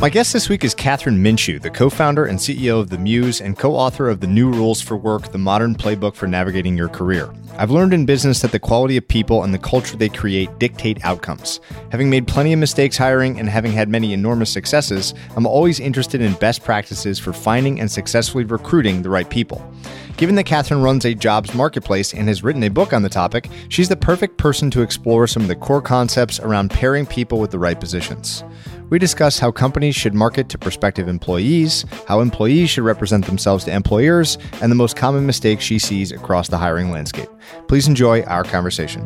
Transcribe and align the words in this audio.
My 0.00 0.08
guest 0.08 0.32
this 0.32 0.48
week 0.48 0.62
is 0.62 0.76
Kathryn 0.76 1.18
Minshew, 1.18 1.60
the 1.60 1.70
co 1.70 1.90
founder 1.90 2.26
and 2.26 2.38
CEO 2.38 2.78
of 2.78 2.88
The 2.88 2.98
Muse 2.98 3.40
and 3.40 3.58
co 3.58 3.74
author 3.74 4.08
of 4.08 4.20
The 4.20 4.28
New 4.28 4.48
Rules 4.48 4.80
for 4.80 4.96
Work, 4.96 5.32
the 5.32 5.38
modern 5.38 5.74
playbook 5.74 6.14
for 6.14 6.28
navigating 6.28 6.76
your 6.76 6.88
career. 6.88 7.28
I've 7.56 7.72
learned 7.72 7.92
in 7.92 8.06
business 8.06 8.40
that 8.42 8.52
the 8.52 8.60
quality 8.60 8.96
of 8.96 9.08
people 9.08 9.42
and 9.42 9.52
the 9.52 9.58
culture 9.58 9.96
they 9.96 10.08
create 10.08 10.56
dictate 10.60 11.04
outcomes. 11.04 11.58
Having 11.90 12.10
made 12.10 12.28
plenty 12.28 12.52
of 12.52 12.60
mistakes 12.60 12.96
hiring 12.96 13.40
and 13.40 13.48
having 13.48 13.72
had 13.72 13.88
many 13.88 14.12
enormous 14.12 14.52
successes, 14.52 15.14
I'm 15.34 15.48
always 15.48 15.80
interested 15.80 16.20
in 16.20 16.34
best 16.34 16.62
practices 16.62 17.18
for 17.18 17.32
finding 17.32 17.80
and 17.80 17.90
successfully 17.90 18.44
recruiting 18.44 19.02
the 19.02 19.10
right 19.10 19.28
people. 19.28 19.68
Given 20.16 20.36
that 20.36 20.46
Catherine 20.46 20.82
runs 20.82 21.04
a 21.06 21.14
jobs 21.14 21.54
marketplace 21.54 22.14
and 22.14 22.28
has 22.28 22.44
written 22.44 22.62
a 22.62 22.70
book 22.70 22.92
on 22.92 23.02
the 23.02 23.08
topic, 23.08 23.48
she's 23.68 23.88
the 23.88 23.96
perfect 23.96 24.36
person 24.36 24.70
to 24.70 24.82
explore 24.82 25.26
some 25.26 25.42
of 25.42 25.48
the 25.48 25.56
core 25.56 25.82
concepts 25.82 26.38
around 26.38 26.70
pairing 26.70 27.06
people 27.06 27.40
with 27.40 27.50
the 27.50 27.58
right 27.58 27.78
positions. 27.80 28.44
We 28.90 28.98
discuss 28.98 29.38
how 29.38 29.52
companies 29.52 29.94
should 29.94 30.14
market 30.14 30.48
to 30.48 30.58
prospective 30.58 31.08
employees, 31.08 31.84
how 32.06 32.20
employees 32.20 32.70
should 32.70 32.84
represent 32.84 33.26
themselves 33.26 33.64
to 33.64 33.72
employers, 33.72 34.38
and 34.62 34.72
the 34.72 34.76
most 34.76 34.96
common 34.96 35.26
mistakes 35.26 35.62
she 35.62 35.78
sees 35.78 36.10
across 36.10 36.48
the 36.48 36.56
hiring 36.56 36.90
landscape. 36.90 37.28
Please 37.66 37.86
enjoy 37.86 38.22
our 38.22 38.44
conversation. 38.44 39.02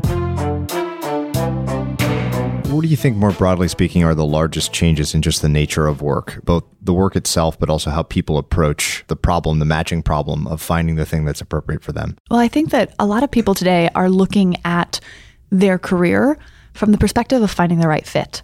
What 2.70 2.82
do 2.82 2.88
you 2.88 2.96
think, 2.96 3.16
more 3.16 3.32
broadly 3.32 3.66
speaking, 3.66 4.04
are 4.04 4.14
the 4.14 4.24
largest 4.24 4.72
changes 4.72 5.14
in 5.14 5.22
just 5.22 5.42
the 5.42 5.48
nature 5.48 5.88
of 5.88 6.00
work, 6.00 6.40
both 6.44 6.64
the 6.80 6.94
work 6.94 7.16
itself, 7.16 7.58
but 7.58 7.68
also 7.68 7.90
how 7.90 8.04
people 8.04 8.38
approach 8.38 9.04
the 9.08 9.16
problem, 9.16 9.58
the 9.58 9.64
matching 9.64 10.02
problem 10.02 10.46
of 10.46 10.62
finding 10.62 10.94
the 10.94 11.04
thing 11.04 11.24
that's 11.24 11.40
appropriate 11.40 11.82
for 11.82 11.92
them? 11.92 12.16
Well, 12.30 12.40
I 12.40 12.48
think 12.48 12.70
that 12.70 12.94
a 13.00 13.06
lot 13.06 13.24
of 13.24 13.32
people 13.32 13.54
today 13.54 13.90
are 13.96 14.08
looking 14.08 14.56
at 14.64 15.00
their 15.50 15.76
career 15.76 16.38
from 16.72 16.92
the 16.92 16.98
perspective 16.98 17.42
of 17.42 17.50
finding 17.50 17.80
the 17.80 17.88
right 17.88 18.06
fit. 18.06 18.42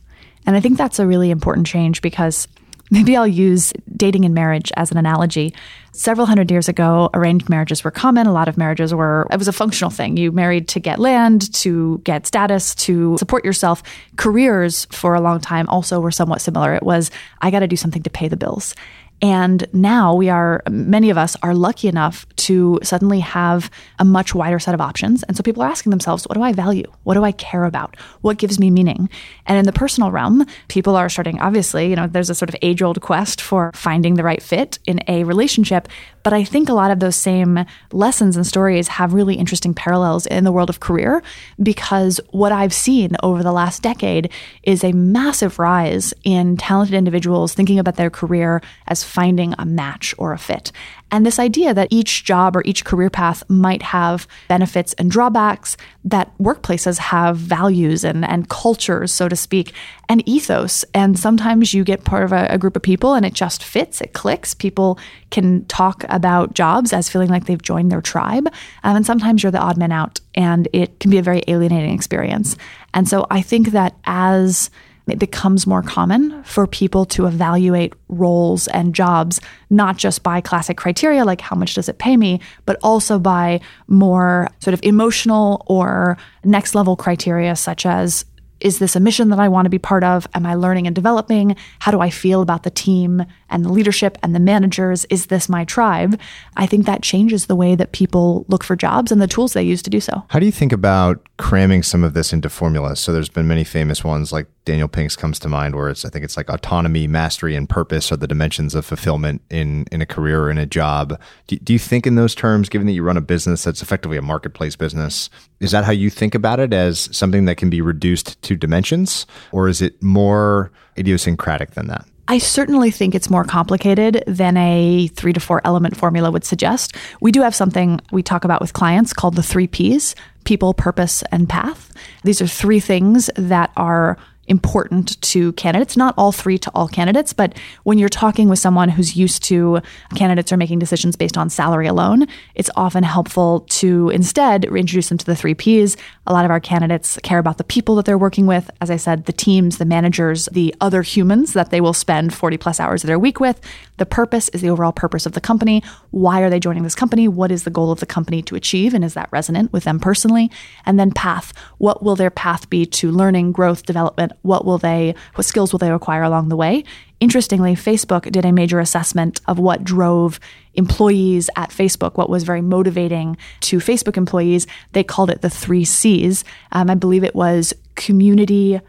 And 0.48 0.56
I 0.56 0.60
think 0.60 0.78
that's 0.78 0.98
a 0.98 1.06
really 1.06 1.30
important 1.30 1.66
change 1.66 2.00
because 2.00 2.48
maybe 2.90 3.14
I'll 3.14 3.26
use 3.26 3.70
dating 3.94 4.24
and 4.24 4.34
marriage 4.34 4.72
as 4.76 4.90
an 4.90 4.96
analogy. 4.96 5.52
Several 5.92 6.26
hundred 6.26 6.50
years 6.50 6.70
ago, 6.70 7.10
arranged 7.12 7.50
marriages 7.50 7.84
were 7.84 7.90
common. 7.90 8.26
A 8.26 8.32
lot 8.32 8.48
of 8.48 8.56
marriages 8.56 8.94
were, 8.94 9.26
it 9.30 9.36
was 9.36 9.46
a 9.46 9.52
functional 9.52 9.90
thing. 9.90 10.16
You 10.16 10.32
married 10.32 10.66
to 10.68 10.80
get 10.80 10.98
land, 10.98 11.52
to 11.56 12.00
get 12.02 12.26
status, 12.26 12.74
to 12.76 13.18
support 13.18 13.44
yourself. 13.44 13.82
Careers 14.16 14.86
for 14.86 15.14
a 15.14 15.20
long 15.20 15.38
time 15.38 15.68
also 15.68 16.00
were 16.00 16.10
somewhat 16.10 16.40
similar. 16.40 16.74
It 16.74 16.82
was, 16.82 17.10
I 17.42 17.50
got 17.50 17.60
to 17.60 17.68
do 17.68 17.76
something 17.76 18.02
to 18.04 18.10
pay 18.10 18.26
the 18.26 18.38
bills. 18.38 18.74
And 19.20 19.66
now 19.72 20.14
we 20.14 20.28
are, 20.28 20.62
many 20.70 21.10
of 21.10 21.18
us 21.18 21.36
are 21.42 21.54
lucky 21.54 21.88
enough 21.88 22.24
to 22.36 22.78
suddenly 22.82 23.20
have 23.20 23.70
a 23.98 24.04
much 24.04 24.34
wider 24.34 24.58
set 24.58 24.74
of 24.74 24.80
options. 24.80 25.24
And 25.24 25.36
so 25.36 25.42
people 25.42 25.62
are 25.62 25.68
asking 25.68 25.90
themselves, 25.90 26.24
what 26.24 26.34
do 26.34 26.42
I 26.42 26.52
value? 26.52 26.90
What 27.02 27.14
do 27.14 27.24
I 27.24 27.32
care 27.32 27.64
about? 27.64 27.96
What 28.20 28.38
gives 28.38 28.60
me 28.60 28.70
meaning? 28.70 29.10
And 29.46 29.58
in 29.58 29.64
the 29.64 29.72
personal 29.72 30.12
realm, 30.12 30.46
people 30.68 30.94
are 30.94 31.08
starting, 31.08 31.40
obviously, 31.40 31.90
you 31.90 31.96
know, 31.96 32.06
there's 32.06 32.30
a 32.30 32.34
sort 32.34 32.48
of 32.48 32.56
age 32.62 32.80
old 32.80 33.00
quest 33.00 33.40
for 33.40 33.72
finding 33.74 34.14
the 34.14 34.22
right 34.22 34.42
fit 34.42 34.78
in 34.86 35.00
a 35.08 35.24
relationship. 35.24 35.88
But 36.28 36.36
I 36.36 36.44
think 36.44 36.68
a 36.68 36.74
lot 36.74 36.90
of 36.90 37.00
those 37.00 37.16
same 37.16 37.64
lessons 37.90 38.36
and 38.36 38.46
stories 38.46 38.86
have 38.88 39.14
really 39.14 39.36
interesting 39.36 39.72
parallels 39.72 40.26
in 40.26 40.44
the 40.44 40.52
world 40.52 40.68
of 40.68 40.78
career 40.78 41.22
because 41.62 42.20
what 42.32 42.52
I've 42.52 42.74
seen 42.74 43.16
over 43.22 43.42
the 43.42 43.50
last 43.50 43.80
decade 43.80 44.30
is 44.62 44.84
a 44.84 44.92
massive 44.92 45.58
rise 45.58 46.12
in 46.24 46.58
talented 46.58 46.94
individuals 46.94 47.54
thinking 47.54 47.78
about 47.78 47.96
their 47.96 48.10
career 48.10 48.60
as 48.88 49.02
finding 49.02 49.54
a 49.58 49.64
match 49.64 50.14
or 50.18 50.34
a 50.34 50.38
fit. 50.38 50.70
And 51.10 51.24
this 51.24 51.38
idea 51.38 51.72
that 51.74 51.88
each 51.90 52.24
job 52.24 52.56
or 52.56 52.62
each 52.64 52.84
career 52.84 53.10
path 53.10 53.42
might 53.48 53.82
have 53.82 54.28
benefits 54.48 54.92
and 54.94 55.10
drawbacks, 55.10 55.76
that 56.04 56.36
workplaces 56.38 56.98
have 56.98 57.36
values 57.36 58.04
and, 58.04 58.24
and 58.24 58.48
cultures, 58.48 59.12
so 59.12 59.28
to 59.28 59.36
speak, 59.36 59.72
and 60.08 60.26
ethos. 60.28 60.84
And 60.94 61.18
sometimes 61.18 61.72
you 61.72 61.84
get 61.84 62.04
part 62.04 62.24
of 62.24 62.32
a, 62.32 62.46
a 62.50 62.58
group 62.58 62.76
of 62.76 62.82
people 62.82 63.14
and 63.14 63.24
it 63.24 63.34
just 63.34 63.64
fits, 63.64 64.00
it 64.00 64.12
clicks. 64.12 64.54
People 64.54 64.98
can 65.30 65.64
talk 65.66 66.04
about 66.08 66.54
jobs 66.54 66.92
as 66.92 67.08
feeling 67.08 67.28
like 67.28 67.46
they've 67.46 67.60
joined 67.62 67.90
their 67.90 68.02
tribe. 68.02 68.46
Um, 68.84 68.96
and 68.96 69.06
sometimes 69.06 69.42
you're 69.42 69.52
the 69.52 69.58
odd 69.58 69.76
man 69.76 69.92
out 69.92 70.20
and 70.34 70.68
it 70.72 71.00
can 71.00 71.10
be 71.10 71.18
a 71.18 71.22
very 71.22 71.42
alienating 71.48 71.94
experience. 71.94 72.56
And 72.94 73.08
so 73.08 73.26
I 73.30 73.42
think 73.42 73.68
that 73.68 73.96
as 74.04 74.70
it 75.10 75.18
becomes 75.18 75.66
more 75.66 75.82
common 75.82 76.42
for 76.44 76.66
people 76.66 77.04
to 77.06 77.26
evaluate 77.26 77.94
roles 78.08 78.68
and 78.68 78.94
jobs, 78.94 79.40
not 79.70 79.96
just 79.96 80.22
by 80.22 80.40
classic 80.40 80.76
criteria 80.76 81.24
like 81.24 81.40
how 81.40 81.56
much 81.56 81.74
does 81.74 81.88
it 81.88 81.98
pay 81.98 82.16
me, 82.16 82.40
but 82.66 82.78
also 82.82 83.18
by 83.18 83.60
more 83.86 84.48
sort 84.60 84.74
of 84.74 84.80
emotional 84.82 85.64
or 85.66 86.16
next 86.44 86.74
level 86.74 86.96
criteria 86.96 87.56
such 87.56 87.86
as 87.86 88.24
is 88.60 88.78
this 88.78 88.96
a 88.96 89.00
mission 89.00 89.28
that 89.28 89.38
I 89.38 89.48
want 89.48 89.66
to 89.66 89.70
be 89.70 89.78
part 89.78 90.02
of? 90.02 90.26
Am 90.34 90.44
I 90.44 90.54
learning 90.54 90.86
and 90.86 90.94
developing? 90.94 91.56
How 91.78 91.92
do 91.92 92.00
I 92.00 92.10
feel 92.10 92.42
about 92.42 92.64
the 92.64 92.70
team 92.70 93.24
and 93.50 93.64
the 93.64 93.72
leadership 93.72 94.18
and 94.22 94.34
the 94.34 94.40
managers? 94.40 95.04
Is 95.10 95.26
this 95.26 95.48
my 95.48 95.64
tribe? 95.64 96.20
I 96.56 96.66
think 96.66 96.86
that 96.86 97.02
changes 97.02 97.46
the 97.46 97.56
way 97.56 97.74
that 97.74 97.92
people 97.92 98.44
look 98.48 98.64
for 98.64 98.76
jobs 98.76 99.12
and 99.12 99.20
the 99.20 99.26
tools 99.26 99.52
they 99.52 99.62
use 99.62 99.82
to 99.82 99.90
do 99.90 100.00
so. 100.00 100.24
How 100.28 100.38
do 100.38 100.46
you 100.46 100.52
think 100.52 100.72
about 100.72 101.26
cramming 101.38 101.82
some 101.82 102.04
of 102.04 102.14
this 102.14 102.32
into 102.32 102.48
formulas? 102.48 103.00
So 103.00 103.12
there's 103.12 103.28
been 103.28 103.48
many 103.48 103.64
famous 103.64 104.04
ones 104.04 104.32
like 104.32 104.46
Daniel 104.68 104.88
Pink's 104.88 105.16
comes 105.16 105.38
to 105.38 105.48
mind 105.48 105.74
where 105.74 105.88
it's 105.88 106.04
I 106.04 106.10
think 106.10 106.26
it's 106.26 106.36
like 106.36 106.50
autonomy, 106.50 107.06
mastery, 107.06 107.56
and 107.56 107.66
purpose 107.66 108.12
are 108.12 108.18
the 108.18 108.26
dimensions 108.26 108.74
of 108.74 108.84
fulfillment 108.84 109.40
in 109.48 109.86
in 109.90 110.02
a 110.02 110.06
career 110.06 110.42
or 110.42 110.50
in 110.50 110.58
a 110.58 110.66
job. 110.66 111.18
Do, 111.46 111.56
do 111.56 111.72
you 111.72 111.78
think 111.78 112.06
in 112.06 112.16
those 112.16 112.34
terms, 112.34 112.68
given 112.68 112.86
that 112.86 112.92
you 112.92 113.02
run 113.02 113.16
a 113.16 113.22
business 113.22 113.64
that's 113.64 113.80
effectively 113.80 114.18
a 114.18 114.22
marketplace 114.22 114.76
business, 114.76 115.30
is 115.60 115.70
that 115.70 115.84
how 115.84 115.92
you 115.92 116.10
think 116.10 116.34
about 116.34 116.60
it 116.60 116.74
as 116.74 117.08
something 117.16 117.46
that 117.46 117.56
can 117.56 117.70
be 117.70 117.80
reduced 117.80 118.40
to 118.42 118.56
dimensions, 118.56 119.26
or 119.52 119.68
is 119.68 119.80
it 119.80 120.02
more 120.02 120.70
idiosyncratic 120.98 121.70
than 121.70 121.86
that? 121.86 122.04
I 122.30 122.36
certainly 122.36 122.90
think 122.90 123.14
it's 123.14 123.30
more 123.30 123.42
complicated 123.42 124.22
than 124.26 124.58
a 124.58 125.08
three 125.08 125.32
to 125.32 125.40
four 125.40 125.62
element 125.64 125.96
formula 125.96 126.30
would 126.30 126.44
suggest. 126.44 126.94
We 127.22 127.32
do 127.32 127.40
have 127.40 127.54
something 127.54 128.00
we 128.12 128.22
talk 128.22 128.44
about 128.44 128.60
with 128.60 128.74
clients 128.74 129.14
called 129.14 129.34
the 129.34 129.42
three 129.42 129.66
Ps 129.66 130.14
people, 130.44 130.72
purpose, 130.72 131.22
and 131.30 131.46
path. 131.46 131.92
These 132.24 132.40
are 132.40 132.46
three 132.46 132.80
things 132.80 133.28
that 133.36 133.70
are 133.76 134.16
important 134.48 135.20
to 135.22 135.52
candidates. 135.52 135.96
Not 135.96 136.14
all 136.16 136.32
three 136.32 136.58
to 136.58 136.70
all 136.74 136.88
candidates, 136.88 137.32
but 137.32 137.54
when 137.84 137.98
you're 137.98 138.08
talking 138.08 138.48
with 138.48 138.58
someone 138.58 138.88
who's 138.88 139.16
used 139.16 139.42
to 139.44 139.80
candidates 140.14 140.52
are 140.52 140.56
making 140.56 140.78
decisions 140.78 141.16
based 141.16 141.36
on 141.36 141.50
salary 141.50 141.86
alone, 141.86 142.26
it's 142.54 142.70
often 142.76 143.04
helpful 143.04 143.60
to 143.68 144.10
instead 144.10 144.64
introduce 144.64 145.08
them 145.08 145.18
to 145.18 145.26
the 145.26 145.36
three 145.36 145.54
Ps. 145.54 145.96
A 146.26 146.32
lot 146.32 146.44
of 146.44 146.50
our 146.50 146.60
candidates 146.60 147.18
care 147.22 147.38
about 147.38 147.58
the 147.58 147.64
people 147.64 147.94
that 147.96 148.04
they're 148.04 148.18
working 148.18 148.46
with. 148.46 148.70
As 148.80 148.90
I 148.90 148.96
said, 148.96 149.26
the 149.26 149.32
teams, 149.32 149.78
the 149.78 149.84
managers, 149.84 150.46
the 150.52 150.74
other 150.80 151.02
humans 151.02 151.52
that 151.52 151.70
they 151.70 151.80
will 151.80 151.92
spend 151.92 152.34
40 152.34 152.56
plus 152.56 152.80
hours 152.80 153.02
of 153.02 153.08
their 153.08 153.18
week 153.18 153.40
with. 153.40 153.60
The 153.98 154.06
purpose 154.06 154.48
is 154.50 154.60
the 154.60 154.70
overall 154.70 154.92
purpose 154.92 155.26
of 155.26 155.32
the 155.32 155.40
company. 155.40 155.82
Why 156.10 156.40
are 156.40 156.50
they 156.50 156.60
joining 156.60 156.82
this 156.82 156.94
company? 156.94 157.28
What 157.28 157.50
is 157.50 157.64
the 157.64 157.70
goal 157.70 157.90
of 157.90 158.00
the 158.00 158.06
company 158.06 158.42
to 158.42 158.54
achieve? 158.54 158.94
And 158.94 159.04
is 159.04 159.14
that 159.14 159.28
resonant 159.32 159.72
with 159.72 159.84
them 159.84 160.00
personally? 160.00 160.50
And 160.86 160.98
then 160.98 161.10
path. 161.10 161.52
What 161.78 162.02
will 162.02 162.16
their 162.16 162.30
path 162.30 162.70
be 162.70 162.86
to 162.86 163.10
learning, 163.10 163.52
growth, 163.52 163.84
development? 163.84 164.32
What 164.42 164.64
will 164.64 164.78
they 164.78 165.14
what 165.34 165.44
skills 165.44 165.72
will 165.72 165.78
they 165.78 165.90
acquire 165.90 166.22
along 166.22 166.48
the 166.48 166.56
way. 166.56 166.84
Interestingly 167.20 167.74
facebook 167.74 168.30
did 168.30 168.44
a 168.44 168.52
major 168.52 168.80
assessment 168.80 169.40
of 169.46 169.58
what 169.58 169.84
drove 169.84 170.38
employees 170.74 171.50
at 171.56 171.70
facebook 171.70 172.16
what 172.16 172.30
was 172.30 172.44
very 172.44 172.62
motivating 172.62 173.36
to 173.60 173.78
facebook 173.78 174.16
employees. 174.16 174.66
They 174.92 175.04
called 175.04 175.30
it 175.30 175.42
the 175.42 175.50
three 175.50 175.84
c's. 175.84 176.44
Um, 176.72 176.90
i 176.90 176.94
believe 176.94 177.24
it 177.24 177.34
was 177.34 177.72
community 177.94 178.80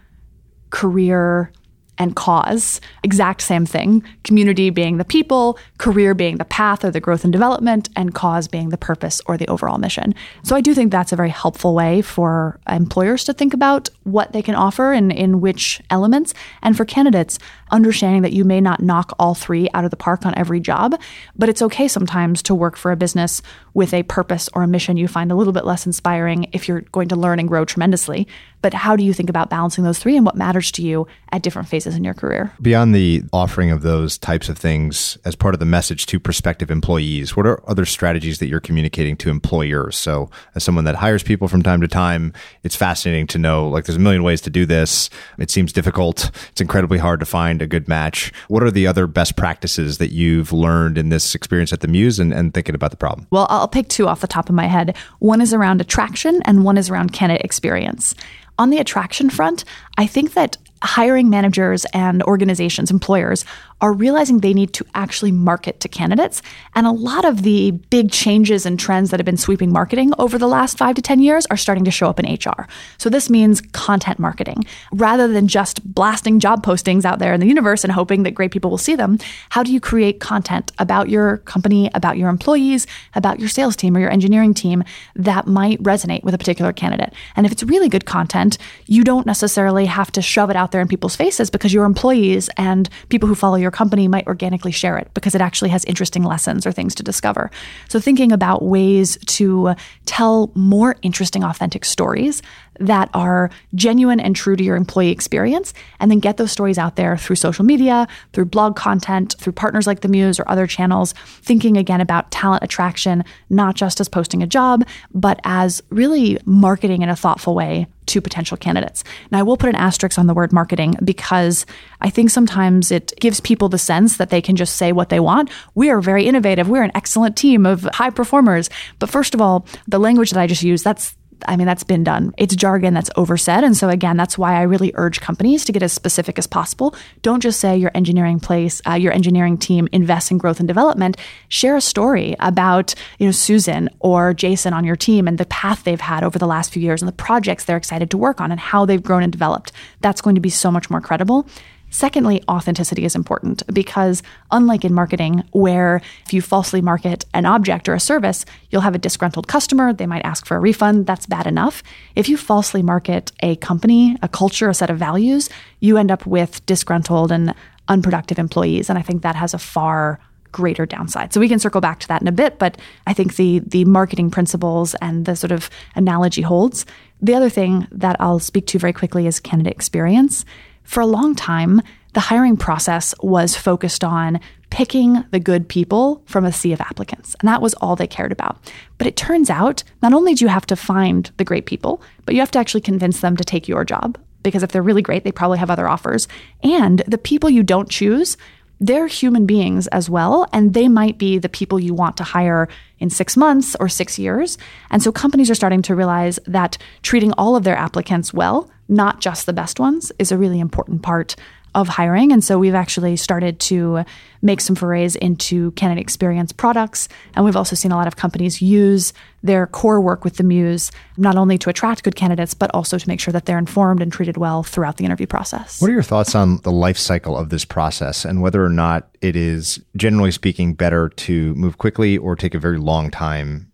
career 0.70 1.52
and 2.00 2.16
cause, 2.16 2.82
exact 3.04 3.42
same 3.42 3.66
thing. 3.66 4.04
Community 4.24 4.70
being 4.70 4.98
the 4.98 5.06
people, 5.06 5.60
career 5.78 6.16
being 6.16 6.38
the 6.38 6.46
path 6.46 6.84
or 6.84 6.92
the 6.92 7.02
growth 7.02 7.24
and 7.24 7.34
development, 7.34 7.90
and 7.96 8.16
cause 8.16 8.48
being 8.48 8.70
the 8.70 8.78
purpose 8.78 9.22
or 9.28 9.38
the 9.38 9.48
overall 9.48 9.78
mission. 9.78 10.16
So 10.44 10.56
I 10.56 10.62
do 10.62 10.74
think 10.74 10.92
that's 10.92 11.12
a 11.12 11.18
very 11.18 11.30
helpful 11.30 11.76
way 11.76 12.02
for 12.02 12.60
employers 12.70 13.26
to 13.26 13.34
think 13.34 13.54
about 13.54 13.90
what 14.04 14.32
they 14.32 14.42
can 14.42 14.56
offer 14.56 14.94
and 14.94 15.12
in 15.12 15.42
which 15.42 15.82
elements. 15.90 16.34
And 16.64 16.76
for 16.76 16.86
candidates, 16.86 17.38
understanding 17.72 18.22
that 18.24 18.34
you 18.34 18.44
may 18.44 18.62
not 18.62 18.82
knock 18.82 19.14
all 19.20 19.36
three 19.36 19.70
out 19.74 19.86
of 19.86 19.92
the 19.92 19.98
park 19.98 20.26
on 20.26 20.34
every 20.38 20.60
job, 20.60 21.00
but 21.36 21.50
it's 21.50 21.62
okay 21.62 21.88
sometimes 21.88 22.42
to 22.44 22.56
work 22.56 22.76
for 22.76 22.92
a 22.92 22.96
business 22.96 23.42
with 23.74 23.94
a 23.94 24.04
purpose 24.04 24.50
or 24.54 24.64
a 24.64 24.68
mission 24.68 24.98
you 24.98 25.08
find 25.08 25.32
a 25.32 25.36
little 25.36 25.54
bit 25.54 25.66
less 25.66 25.86
inspiring 25.86 26.48
if 26.52 26.68
you're 26.68 26.82
going 26.82 27.10
to 27.10 27.16
learn 27.16 27.40
and 27.40 27.48
grow 27.48 27.66
tremendously. 27.66 28.28
But 28.62 28.74
how 28.74 28.96
do 28.96 29.04
you 29.04 29.14
think 29.14 29.30
about 29.30 29.50
balancing 29.50 29.86
those 29.86 30.00
three 30.00 30.18
and 30.18 30.26
what 30.26 30.36
matters 30.36 30.72
to 30.74 30.82
you 30.82 31.08
at 31.32 31.44
different 31.44 31.70
phases 31.70 31.96
in 31.96 32.04
your 32.04 32.14
career? 32.14 32.52
Beyond 32.62 32.94
the 32.94 33.24
offering 33.32 33.72
of 33.72 33.84
those 33.84 34.18
types 34.18 34.50
of 34.50 34.58
things 34.58 35.18
as 35.24 35.36
part 35.36 35.54
of 35.54 35.60
the 35.60 35.66
message 35.66 36.06
to 36.08 36.20
prospective 36.20 36.70
employees, 36.70 37.38
what 37.38 37.46
are 37.46 37.64
other 37.70 37.86
strategies 37.86 38.40
that 38.40 38.48
you're 38.48 38.60
communicating 38.60 39.16
to 39.18 39.30
employers? 39.30 39.98
So, 39.98 40.30
as 40.56 40.64
someone 40.64 40.84
that 40.86 40.96
hires 40.96 41.24
people 41.24 41.48
from 41.48 41.64
time 41.64 41.80
to 41.82 41.88
time, 41.88 42.34
it's 42.64 42.76
fascinating 42.76 43.28
to 43.28 43.38
know 43.38 43.70
like 43.70 43.86
there's 43.86 43.96
a 43.96 44.00
million 44.00 44.24
ways 44.24 44.42
to 44.42 44.50
do 44.50 44.66
this. 44.66 45.10
It 45.38 45.50
seems 45.50 45.72
difficult. 45.72 46.30
It's 46.50 46.62
incredibly 46.62 46.98
hard 46.98 47.22
to 47.22 47.26
find 47.26 47.59
a 47.62 47.68
good 47.68 47.88
match. 47.88 48.32
What 48.48 48.64
are 48.64 48.72
the 48.72 48.88
other 48.88 49.08
best 49.08 49.36
practices 49.36 49.98
that 49.98 50.12
you've 50.12 50.52
learned 50.52 50.98
in 50.98 51.10
this 51.10 51.36
experience 51.36 51.74
at 51.74 51.82
the 51.82 51.88
Muse 51.88 52.20
and, 52.20 52.34
and 52.34 52.54
thinking 52.54 52.76
about 52.76 52.92
the 52.92 52.98
problem? 52.98 53.28
Well, 53.32 53.48
I'll 53.50 53.68
pick 53.68 53.88
two 53.90 54.08
off 54.08 54.22
the 54.22 54.28
top 54.28 54.50
of 54.50 54.56
my 54.56 54.68
head. 54.68 54.96
One 55.20 55.42
is 55.42 55.54
around 55.54 55.82
attraction 55.82 56.42
and 56.46 56.64
one 56.64 56.78
is 56.78 56.90
around 56.90 57.14
candidate 57.14 57.46
experience. 57.46 58.16
On 58.58 58.70
the 58.70 58.80
attraction 58.80 59.30
front, 59.30 59.64
I 59.98 60.06
think 60.06 60.34
that 60.34 60.58
hiring 60.82 61.30
managers 61.30 61.86
and 61.94 62.24
organizations, 62.24 62.92
employers, 62.92 63.46
are 63.82 63.94
realizing 63.94 64.40
they 64.40 64.54
need 64.54 64.74
to 64.74 64.86
actually 64.94 65.32
market 65.32 65.80
to 65.80 65.88
candidates. 65.88 66.42
And 66.76 66.86
a 66.86 66.92
lot 66.92 67.26
of 67.26 67.44
the 67.44 67.72
big 67.72 68.12
changes 68.12 68.66
and 68.66 68.80
trends 68.80 69.10
that 69.12 69.20
have 69.20 69.26
been 69.26 69.38
sweeping 69.38 69.72
marketing 69.72 70.12
over 70.20 70.38
the 70.38 70.48
last 70.48 70.78
five 70.78 70.96
to 70.96 71.02
10 71.02 71.20
years 71.20 71.46
are 71.48 71.58
starting 71.58 71.86
to 71.86 71.92
show 71.92 72.10
up 72.10 72.20
in 72.20 72.34
HR. 72.34 72.68
So 72.98 73.10
this 73.10 73.30
means 73.30 73.62
content 73.72 74.20
marketing. 74.20 74.66
Rather 74.92 75.28
than 75.28 75.48
just 75.48 75.84
blasting 75.94 76.40
job 76.40 76.66
postings 76.66 77.06
out 77.06 77.20
there 77.20 77.34
in 77.34 77.40
the 77.40 77.48
universe 77.48 77.84
and 77.84 77.94
hoping 77.94 78.24
that 78.24 78.32
great 78.32 78.52
people 78.52 78.70
will 78.70 78.78
see 78.78 78.96
them, 78.96 79.18
how 79.50 79.64
do 79.64 79.72
you 79.72 79.80
create 79.80 80.20
content 80.20 80.72
about 80.78 81.10
your 81.10 81.38
company, 81.38 81.90
about 81.94 82.18
your 82.18 82.30
employees, 82.30 82.86
about 83.16 83.40
your 83.40 83.50
sales 83.50 83.76
team 83.76 83.96
or 83.96 84.00
your 84.00 84.12
engineering 84.12 84.54
team 84.54 84.84
that 85.16 85.48
might 85.48 85.82
resonate 85.82 86.24
with 86.24 86.34
a 86.34 86.38
particular 86.38 86.74
candidate? 86.74 87.14
And 87.36 87.46
if 87.46 87.52
it's 87.52 87.64
really 87.64 87.88
good 87.88 88.06
content, 88.06 88.58
you 88.88 89.04
don't 89.04 89.26
necessarily 89.26 89.86
have 89.86 90.12
to 90.12 90.22
shove 90.22 90.50
it 90.50 90.56
out 90.58 90.69
there 90.72 90.82
in 90.82 90.88
people's 90.90 91.16
faces 91.16 91.50
because 91.50 91.74
your 91.74 91.86
employees 91.86 92.50
and 92.58 92.90
people 93.08 93.30
who 93.30 93.36
follow 93.36 93.56
your 93.56 93.70
your 93.70 93.72
company 93.72 94.08
might 94.08 94.26
organically 94.26 94.72
share 94.72 94.98
it 94.98 95.14
because 95.14 95.36
it 95.36 95.42
actually 95.42 95.70
has 95.70 95.86
interesting 95.86 96.24
lessons 96.24 96.66
or 96.66 96.72
things 96.72 96.96
to 96.96 97.04
discover. 97.04 97.52
So, 97.88 98.00
thinking 98.00 98.32
about 98.32 98.64
ways 98.64 99.18
to 99.38 99.76
tell 100.06 100.52
more 100.56 100.96
interesting, 101.04 101.44
authentic 101.44 101.86
stories 101.86 102.42
that 102.80 103.10
are 103.14 103.50
genuine 103.76 104.20
and 104.20 104.36
true 104.36 104.56
to 104.56 104.64
your 104.64 104.76
employee 104.76 105.12
experience, 105.12 105.74
and 106.00 106.10
then 106.10 106.20
get 106.20 106.38
those 106.38 106.52
stories 106.52 106.78
out 106.78 106.96
there 106.96 107.18
through 107.18 107.36
social 107.36 107.66
media, 107.66 108.08
through 108.34 108.46
blog 108.46 108.76
content, 108.76 109.36
through 109.40 109.54
partners 109.54 109.88
like 109.88 110.02
the 110.02 110.08
Muse 110.08 110.40
or 110.40 110.50
other 110.50 110.68
channels. 110.68 111.14
Thinking 111.42 111.78
again 111.78 112.02
about 112.02 112.32
talent 112.32 112.64
attraction, 112.64 113.24
not 113.50 113.76
just 113.76 114.00
as 114.00 114.10
posting 114.10 114.44
a 114.44 114.48
job, 114.48 114.86
but 115.14 115.40
as 115.44 115.82
really 115.90 116.40
marketing 116.46 117.02
in 117.02 117.10
a 117.10 117.16
thoughtful 117.16 117.56
way 117.56 117.88
to 118.10 118.22
potential 118.22 118.58
candidates. 118.58 119.04
Now, 119.32 119.40
I 119.40 119.44
will 119.44 119.58
put 119.58 119.70
an 119.70 119.76
asterisk 119.76 120.18
on 120.18 120.26
the 120.26 120.34
word 120.34 120.52
marketing 120.52 120.96
because 121.04 121.66
I 122.02 122.10
think 122.10 122.32
sometimes 122.32 122.92
it 122.92 123.14
gives 123.20 123.40
people 123.40 123.70
the 123.70 123.78
sense 123.78 124.18
that 124.18 124.32
they 124.32 124.42
can 124.42 124.56
just 124.56 124.78
say 124.78 124.92
what 124.92 125.10
they 125.10 125.20
want. 125.20 125.52
We 125.76 125.92
are 125.92 126.02
very 126.02 126.26
innovative. 126.26 126.68
We're 126.68 126.84
an 126.84 126.92
excellent 126.96 127.38
team 127.38 127.68
of 127.68 127.88
high 127.94 128.10
performers. 128.10 128.70
But 128.98 129.12
first 129.12 129.36
of 129.36 129.42
all, 129.42 129.68
the 129.88 130.00
language 130.00 130.32
that 130.32 130.40
I 130.40 130.48
just 130.48 130.64
used, 130.64 130.84
that's 130.84 131.16
I 131.48 131.56
mean, 131.56 131.68
that's 131.68 131.84
been 131.84 132.04
done. 132.04 132.34
It's 132.38 132.56
jargon 132.56 132.94
that's 132.94 133.10
oversaid. 133.16 133.64
And 133.64 133.76
so, 133.76 133.90
again, 133.90 134.18
that's 134.18 134.38
why 134.38 134.56
I 134.56 134.64
really 134.64 134.92
urge 134.96 135.22
companies 135.22 135.66
to 135.66 135.72
get 135.72 135.84
as 135.84 135.94
specific 135.94 136.38
as 136.38 136.48
possible. 136.48 136.96
Don't 137.22 137.42
just 137.42 137.60
say 137.60 137.78
your 137.78 137.92
engineering 137.94 138.40
place, 138.40 138.82
uh, 138.88 138.94
your 138.94 139.14
engineering 139.14 139.58
team 139.58 139.88
invests 139.92 140.32
in 140.32 140.38
growth 140.38 140.60
and 140.60 140.68
development. 140.68 141.18
Share 141.48 141.76
a 141.76 141.82
story 141.82 142.36
about, 142.40 142.94
you 143.18 143.28
know, 143.28 143.32
Susan 143.32 143.90
or 144.00 144.34
Jason 144.34 144.74
on 144.74 144.84
your 144.84 144.96
team 144.96 145.28
and 145.28 145.38
the 145.38 145.46
path 145.46 145.84
they've 145.84 146.02
had 146.02 146.24
over 146.24 146.40
the 146.40 146.48
last 146.48 146.72
few 146.72 146.82
years 146.82 147.02
and 147.02 147.08
the 147.08 147.14
projects 147.14 147.66
they're 147.66 147.78
excited 147.78 148.10
to 148.12 148.18
work 148.18 148.42
on 148.42 148.52
and 148.52 148.60
how 148.60 148.86
they've 148.86 149.04
grown 149.04 149.24
and 149.24 149.32
developed. 149.32 149.72
That's 150.02 150.22
going 150.22 150.36
to 150.36 150.42
be 150.42 150.50
so 150.50 150.72
much 150.72 150.90
more 150.90 151.02
credible. 151.02 151.48
Secondly, 151.90 152.44
authenticity 152.50 153.06
is 153.06 153.16
important 153.16 153.64
because, 153.74 154.22
unlike 154.52 154.86
in 154.86 154.94
marketing, 154.94 155.44
where 155.52 156.02
if 156.26 156.34
you 156.34 156.42
falsely 156.42 156.82
market 156.82 157.26
an 157.34 157.46
object 157.46 157.90
or 157.90 157.94
a 157.94 158.00
service, 158.00 158.46
you'll 158.70 158.82
have 158.82 158.96
a 158.96 159.00
disgruntled 159.00 159.48
customer, 159.48 159.92
they 159.94 160.06
might 160.06 160.26
ask 160.26 160.46
for 160.46 160.58
a 160.58 160.60
refund, 160.60 161.06
that's 161.06 161.26
bad 161.26 161.48
enough. 161.48 161.84
If 162.16 162.30
you 162.30 162.38
falsely 162.38 162.84
market 162.84 163.32
a 163.42 163.56
company, 163.58 164.18
a 164.22 164.28
culture, 164.28 164.70
a 164.70 164.74
set 164.74 164.90
of 164.90 164.98
values, 164.98 165.50
you 165.80 165.98
end 165.98 166.12
up 166.12 166.26
with 166.26 166.66
disgruntled 166.66 167.32
and 167.32 167.54
unproductive 167.88 168.38
employees. 168.38 168.90
And 168.90 169.00
I 169.00 169.02
think 169.02 169.24
that 169.24 169.36
has 169.36 169.54
a 169.54 169.60
far 169.60 170.20
greater 170.52 170.86
downside. 170.86 171.34
So 171.34 171.40
we 171.40 171.50
can 171.50 171.60
circle 171.60 171.82
back 171.82 172.00
to 172.00 172.08
that 172.08 172.22
in 172.22 172.28
a 172.28 172.32
bit, 172.32 172.58
but 172.60 172.78
I 173.06 173.14
think 173.14 173.36
the 173.36 173.60
the 173.60 173.86
marketing 173.86 174.32
principles 174.32 174.96
and 174.96 175.26
the 175.26 175.36
sort 175.36 175.52
of 175.52 175.70
analogy 175.96 176.42
holds. 176.42 176.86
The 177.22 177.36
other 177.36 177.50
thing 177.50 177.88
that 177.92 178.16
I'll 178.20 178.40
speak 178.40 178.66
to 178.68 178.80
very 178.80 178.94
quickly 178.94 179.28
is 179.28 179.40
candidate 179.40 179.74
experience. 179.74 180.46
For 180.90 181.02
a 181.02 181.06
long 181.06 181.36
time, 181.36 181.84
the 182.14 182.20
hiring 182.20 182.58
process 182.58 183.14
was 183.22 183.56
focused 183.56 184.04
on 184.04 184.40
picking 184.72 185.24
the 185.30 185.40
good 185.40 185.70
people 185.70 186.24
from 186.26 186.46
a 186.46 186.52
sea 186.52 186.74
of 186.74 186.82
applicants. 186.82 187.36
And 187.40 187.48
that 187.48 187.62
was 187.62 187.76
all 187.76 187.96
they 187.96 188.08
cared 188.08 188.32
about. 188.32 188.58
But 188.98 189.06
it 189.06 189.16
turns 189.16 189.52
out 189.52 189.84
not 190.02 190.14
only 190.14 190.34
do 190.34 190.44
you 190.44 190.50
have 190.50 190.66
to 190.66 190.76
find 190.76 191.30
the 191.38 191.44
great 191.44 191.68
people, 191.68 192.02
but 192.26 192.34
you 192.34 192.42
have 192.42 192.50
to 192.50 192.60
actually 192.60 192.82
convince 192.82 193.22
them 193.22 193.38
to 193.38 193.44
take 193.44 193.68
your 193.68 193.86
job. 193.86 194.18
Because 194.42 194.64
if 194.64 194.72
they're 194.72 194.82
really 194.82 195.04
great, 195.04 195.24
they 195.24 195.32
probably 195.32 195.60
have 195.60 195.70
other 195.70 195.88
offers. 195.88 196.28
And 196.64 197.04
the 197.06 197.20
people 197.20 197.52
you 197.52 197.62
don't 197.62 197.88
choose, 197.88 198.36
they're 198.80 199.06
human 199.06 199.46
beings 199.46 199.86
as 199.90 200.10
well. 200.10 200.48
And 200.54 200.74
they 200.74 200.88
might 200.88 201.20
be 201.20 201.38
the 201.38 201.50
people 201.50 201.80
you 201.80 201.94
want 201.94 202.18
to 202.18 202.24
hire 202.24 202.68
in 202.98 203.12
six 203.12 203.38
months 203.38 203.76
or 203.80 203.90
six 203.90 204.18
years. 204.18 204.58
And 204.90 205.04
so 205.04 205.12
companies 205.12 205.52
are 205.52 205.56
starting 205.56 205.84
to 205.84 205.94
realize 205.94 206.40
that 206.48 206.80
treating 207.04 207.32
all 207.34 207.56
of 207.56 207.64
their 207.64 207.78
applicants 207.78 208.34
well 208.34 208.72
not 208.90 209.22
just 209.22 209.46
the 209.46 209.54
best 209.54 209.80
ones, 209.80 210.12
is 210.20 210.32
a 210.32 210.38
really 210.38 210.60
important 210.60 211.02
part 211.02 211.36
of 211.76 211.88
hiring. 211.88 212.32
And 212.32 212.44
so 212.44 212.58
we've 212.58 212.76
actually 212.76 213.16
started 213.16 213.60
to 213.62 214.04
make 214.42 214.60
some 214.60 214.76
forays 214.76 215.16
into 215.16 215.72
candidate 215.72 216.02
experience 216.02 216.52
products. 216.52 217.08
And 217.36 217.46
we've 217.46 217.56
also 217.56 217.76
seen 217.76 217.92
a 217.92 217.96
lot 217.96 218.08
of 218.08 218.16
companies 218.16 218.62
use 218.62 219.14
their 219.44 219.68
core 219.68 220.02
work 220.02 220.24
with 220.24 220.38
the 220.38 220.44
Muse, 220.44 220.92
not 221.16 221.36
only 221.36 221.58
to 221.60 221.70
attract 221.70 222.04
good 222.04 222.16
candidates, 222.16 222.54
but 222.54 222.72
also 222.74 222.98
to 222.98 223.08
make 223.08 223.20
sure 223.20 223.32
that 223.32 223.46
they're 223.46 223.60
informed 223.60 224.02
and 224.02 224.12
treated 224.12 224.36
well 224.36 224.64
throughout 224.64 224.98
the 224.98 225.06
interview 225.06 225.28
process. 225.28 225.80
What 225.82 225.90
are 225.90 225.94
your 225.94 226.04
thoughts 226.04 226.34
on 226.34 226.58
the 226.62 226.72
life 226.72 226.98
cycle 226.98 227.38
of 227.38 227.50
this 227.50 227.66
process 227.66 228.26
and 228.26 228.42
whether 228.42 228.66
or 228.66 228.70
not 228.70 229.08
it 229.22 229.36
is, 229.36 229.80
generally 229.96 230.32
speaking, 230.32 230.74
better 230.74 231.10
to 231.10 231.54
move 231.56 231.78
quickly 231.78 232.18
or 232.18 232.36
take 232.36 232.56
a 232.56 232.60
very 232.60 232.80
long 232.80 233.12
time 233.12 233.69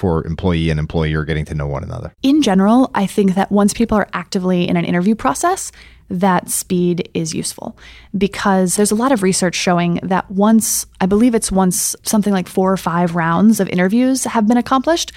for 0.00 0.26
employee 0.26 0.70
and 0.70 0.80
employer 0.80 1.24
getting 1.24 1.44
to 1.44 1.54
know 1.54 1.66
one 1.66 1.84
another? 1.84 2.12
In 2.22 2.40
general, 2.40 2.90
I 2.94 3.06
think 3.06 3.34
that 3.34 3.52
once 3.52 3.74
people 3.74 3.98
are 3.98 4.08
actively 4.14 4.66
in 4.66 4.76
an 4.78 4.86
interview 4.86 5.14
process, 5.14 5.70
that 6.08 6.48
speed 6.48 7.08
is 7.14 7.34
useful 7.34 7.78
because 8.16 8.76
there's 8.76 8.90
a 8.90 8.96
lot 8.96 9.12
of 9.12 9.22
research 9.22 9.54
showing 9.54 10.00
that 10.02 10.28
once, 10.30 10.86
I 11.00 11.06
believe 11.06 11.34
it's 11.34 11.52
once 11.52 11.94
something 12.02 12.32
like 12.32 12.48
four 12.48 12.72
or 12.72 12.78
five 12.78 13.14
rounds 13.14 13.60
of 13.60 13.68
interviews 13.68 14.24
have 14.24 14.48
been 14.48 14.56
accomplished, 14.56 15.12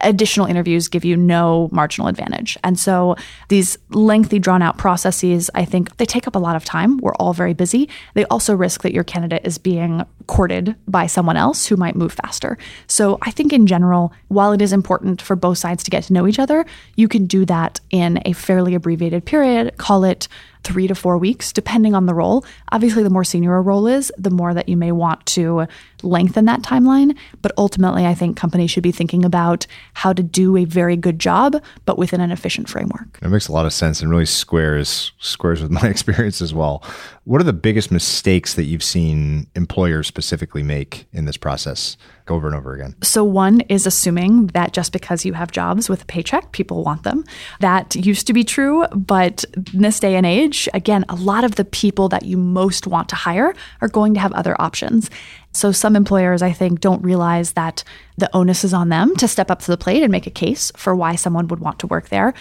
additional 0.00 0.46
interviews 0.46 0.88
give 0.88 1.04
you 1.04 1.16
no 1.16 1.68
marginal 1.72 2.08
advantage. 2.08 2.58
And 2.62 2.78
so 2.78 3.16
these 3.48 3.78
lengthy, 3.90 4.38
drawn 4.38 4.62
out 4.62 4.76
processes, 4.76 5.50
I 5.54 5.64
think 5.64 5.96
they 5.96 6.06
take 6.06 6.26
up 6.26 6.34
a 6.34 6.38
lot 6.38 6.56
of 6.56 6.64
time. 6.64 6.98
We're 6.98 7.14
all 7.14 7.32
very 7.32 7.54
busy. 7.54 7.88
They 8.14 8.24
also 8.26 8.54
risk 8.54 8.82
that 8.82 8.92
your 8.92 9.04
candidate 9.04 9.46
is 9.46 9.56
being 9.56 10.04
courted 10.26 10.74
by 10.88 11.06
someone 11.06 11.36
else 11.36 11.66
who 11.66 11.76
might 11.76 11.96
move 11.96 12.12
faster. 12.12 12.58
So 12.86 13.18
I 13.22 13.30
think 13.30 13.52
in 13.52 13.66
general, 13.66 14.12
while 14.28 14.52
it 14.52 14.62
is 14.62 14.72
important 14.72 15.20
for 15.20 15.36
both 15.36 15.58
sides 15.58 15.82
to 15.84 15.90
get 15.90 16.04
to 16.04 16.12
know 16.12 16.26
each 16.26 16.38
other, 16.38 16.64
you 16.96 17.08
can 17.08 17.26
do 17.26 17.44
that 17.46 17.80
in 17.90 18.20
a 18.24 18.32
fairly 18.32 18.74
abbreviated 18.74 19.24
period. 19.24 19.76
Call 19.76 20.04
it 20.04 20.28
three 20.64 20.86
to 20.88 20.94
four 20.94 21.18
weeks, 21.18 21.52
depending 21.52 21.94
on 21.94 22.06
the 22.06 22.14
role. 22.14 22.44
Obviously, 22.72 23.02
the 23.02 23.10
more 23.10 23.22
senior 23.22 23.56
a 23.56 23.60
role 23.60 23.86
is, 23.86 24.10
the 24.16 24.30
more 24.30 24.54
that 24.54 24.68
you 24.68 24.76
may 24.76 24.90
want 24.90 25.24
to 25.26 25.66
lengthen 26.02 26.46
that 26.46 26.62
timeline. 26.62 27.16
But 27.42 27.52
ultimately, 27.58 28.06
I 28.06 28.14
think 28.14 28.36
companies 28.36 28.70
should 28.70 28.82
be 28.82 28.92
thinking 28.92 29.24
about 29.24 29.66
how 29.92 30.12
to 30.12 30.22
do 30.22 30.56
a 30.56 30.64
very 30.64 30.96
good 30.96 31.18
job, 31.18 31.62
but 31.84 31.98
within 31.98 32.20
an 32.20 32.32
efficient 32.32 32.68
framework. 32.68 33.18
It 33.22 33.28
makes 33.28 33.48
a 33.48 33.52
lot 33.52 33.66
of 33.66 33.72
sense 33.72 34.00
and 34.00 34.10
really 34.10 34.26
squares 34.26 35.12
squares 35.18 35.62
with 35.62 35.70
my 35.70 35.82
experience 35.88 36.40
as 36.40 36.54
well. 36.54 36.82
What 37.24 37.40
are 37.40 37.44
the 37.44 37.54
biggest 37.54 37.90
mistakes 37.90 38.52
that 38.54 38.64
you've 38.64 38.82
seen 38.82 39.46
employers 39.54 40.06
specifically 40.06 40.62
make 40.62 41.06
in 41.12 41.24
this 41.24 41.38
process? 41.38 41.96
over 42.30 42.46
and 42.46 42.56
over 42.56 42.74
again? 42.74 42.94
So, 43.02 43.22
one 43.24 43.60
is 43.62 43.86
assuming 43.86 44.48
that 44.48 44.72
just 44.72 44.92
because 44.92 45.24
you 45.24 45.32
have 45.34 45.50
jobs 45.50 45.88
with 45.88 46.02
a 46.02 46.06
paycheck, 46.06 46.52
people 46.52 46.82
want 46.82 47.02
them. 47.02 47.24
That 47.60 47.94
used 47.94 48.26
to 48.28 48.32
be 48.32 48.44
true, 48.44 48.86
but 48.94 49.44
in 49.72 49.82
this 49.82 50.00
day 50.00 50.16
and 50.16 50.24
age, 50.24 50.68
again, 50.72 51.04
a 51.08 51.14
lot 51.14 51.44
of 51.44 51.56
the 51.56 51.64
people 51.64 52.08
that 52.10 52.24
you 52.24 52.36
most 52.36 52.86
want 52.86 53.08
to 53.10 53.16
hire 53.16 53.54
are 53.80 53.88
going 53.88 54.14
to 54.14 54.20
have 54.20 54.32
other 54.32 54.60
options. 54.60 55.10
So, 55.52 55.72
some 55.72 55.96
employers, 55.96 56.42
I 56.42 56.52
think, 56.52 56.80
don't 56.80 57.02
realize 57.02 57.52
that 57.52 57.84
the 58.16 58.34
onus 58.34 58.64
is 58.64 58.74
on 58.74 58.88
them 58.88 59.14
to 59.16 59.28
step 59.28 59.50
up 59.50 59.60
to 59.60 59.70
the 59.70 59.76
plate 59.76 60.02
and 60.02 60.12
make 60.12 60.26
a 60.26 60.30
case 60.30 60.72
for 60.76 60.94
why 60.94 61.16
someone 61.16 61.48
would 61.48 61.60
want 61.60 61.78
to 61.80 61.86
work 61.86 62.08
there. 62.08 62.34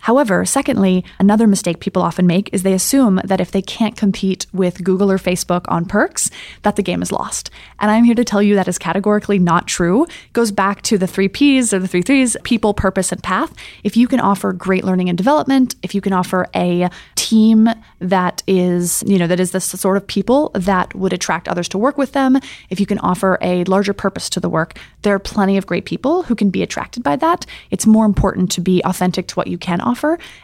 However, 0.00 0.44
secondly, 0.44 1.04
another 1.18 1.46
mistake 1.46 1.80
people 1.80 2.02
often 2.02 2.26
make 2.26 2.48
is 2.52 2.62
they 2.62 2.72
assume 2.72 3.20
that 3.24 3.40
if 3.40 3.50
they 3.50 3.62
can't 3.62 3.96
compete 3.96 4.46
with 4.52 4.82
Google 4.82 5.10
or 5.10 5.18
Facebook 5.18 5.64
on 5.68 5.84
perks, 5.84 6.30
that 6.62 6.76
the 6.76 6.82
game 6.82 7.02
is 7.02 7.12
lost. 7.12 7.50
And 7.78 7.90
I'm 7.90 8.04
here 8.04 8.14
to 8.14 8.24
tell 8.24 8.42
you 8.42 8.54
that 8.54 8.68
is 8.68 8.78
categorically 8.78 9.38
not 9.38 9.66
true. 9.66 10.04
It 10.04 10.32
goes 10.32 10.50
back 10.50 10.82
to 10.82 10.96
the 10.96 11.06
three 11.06 11.28
P's 11.28 11.74
or 11.74 11.78
the 11.78 11.88
three 11.88 12.02
threes 12.02 12.36
people, 12.44 12.72
purpose, 12.72 13.12
and 13.12 13.22
path. 13.22 13.54
If 13.84 13.96
you 13.96 14.08
can 14.08 14.20
offer 14.20 14.52
great 14.52 14.84
learning 14.84 15.08
and 15.08 15.18
development, 15.18 15.74
if 15.82 15.94
you 15.94 16.00
can 16.00 16.12
offer 16.12 16.46
a 16.56 16.88
team 17.14 17.68
that 17.98 18.42
is, 18.46 19.04
you 19.06 19.18
know, 19.18 19.26
that 19.26 19.38
is 19.38 19.50
the 19.50 19.60
sort 19.60 19.96
of 19.96 20.06
people 20.06 20.50
that 20.54 20.94
would 20.94 21.12
attract 21.12 21.46
others 21.46 21.68
to 21.68 21.78
work 21.78 21.98
with 21.98 22.12
them, 22.12 22.38
if 22.70 22.80
you 22.80 22.86
can 22.86 22.98
offer 23.00 23.38
a 23.42 23.64
larger 23.64 23.92
purpose 23.92 24.30
to 24.30 24.40
the 24.40 24.48
work, 24.48 24.78
there 25.02 25.14
are 25.14 25.18
plenty 25.18 25.56
of 25.56 25.66
great 25.66 25.84
people 25.84 26.22
who 26.22 26.34
can 26.34 26.50
be 26.50 26.62
attracted 26.62 27.02
by 27.02 27.16
that. 27.16 27.44
It's 27.70 27.86
more 27.86 28.06
important 28.06 28.50
to 28.52 28.60
be 28.60 28.82
authentic 28.84 29.26
to 29.28 29.34
what 29.34 29.46
you 29.46 29.58
can 29.58 29.80
offer 29.80 29.89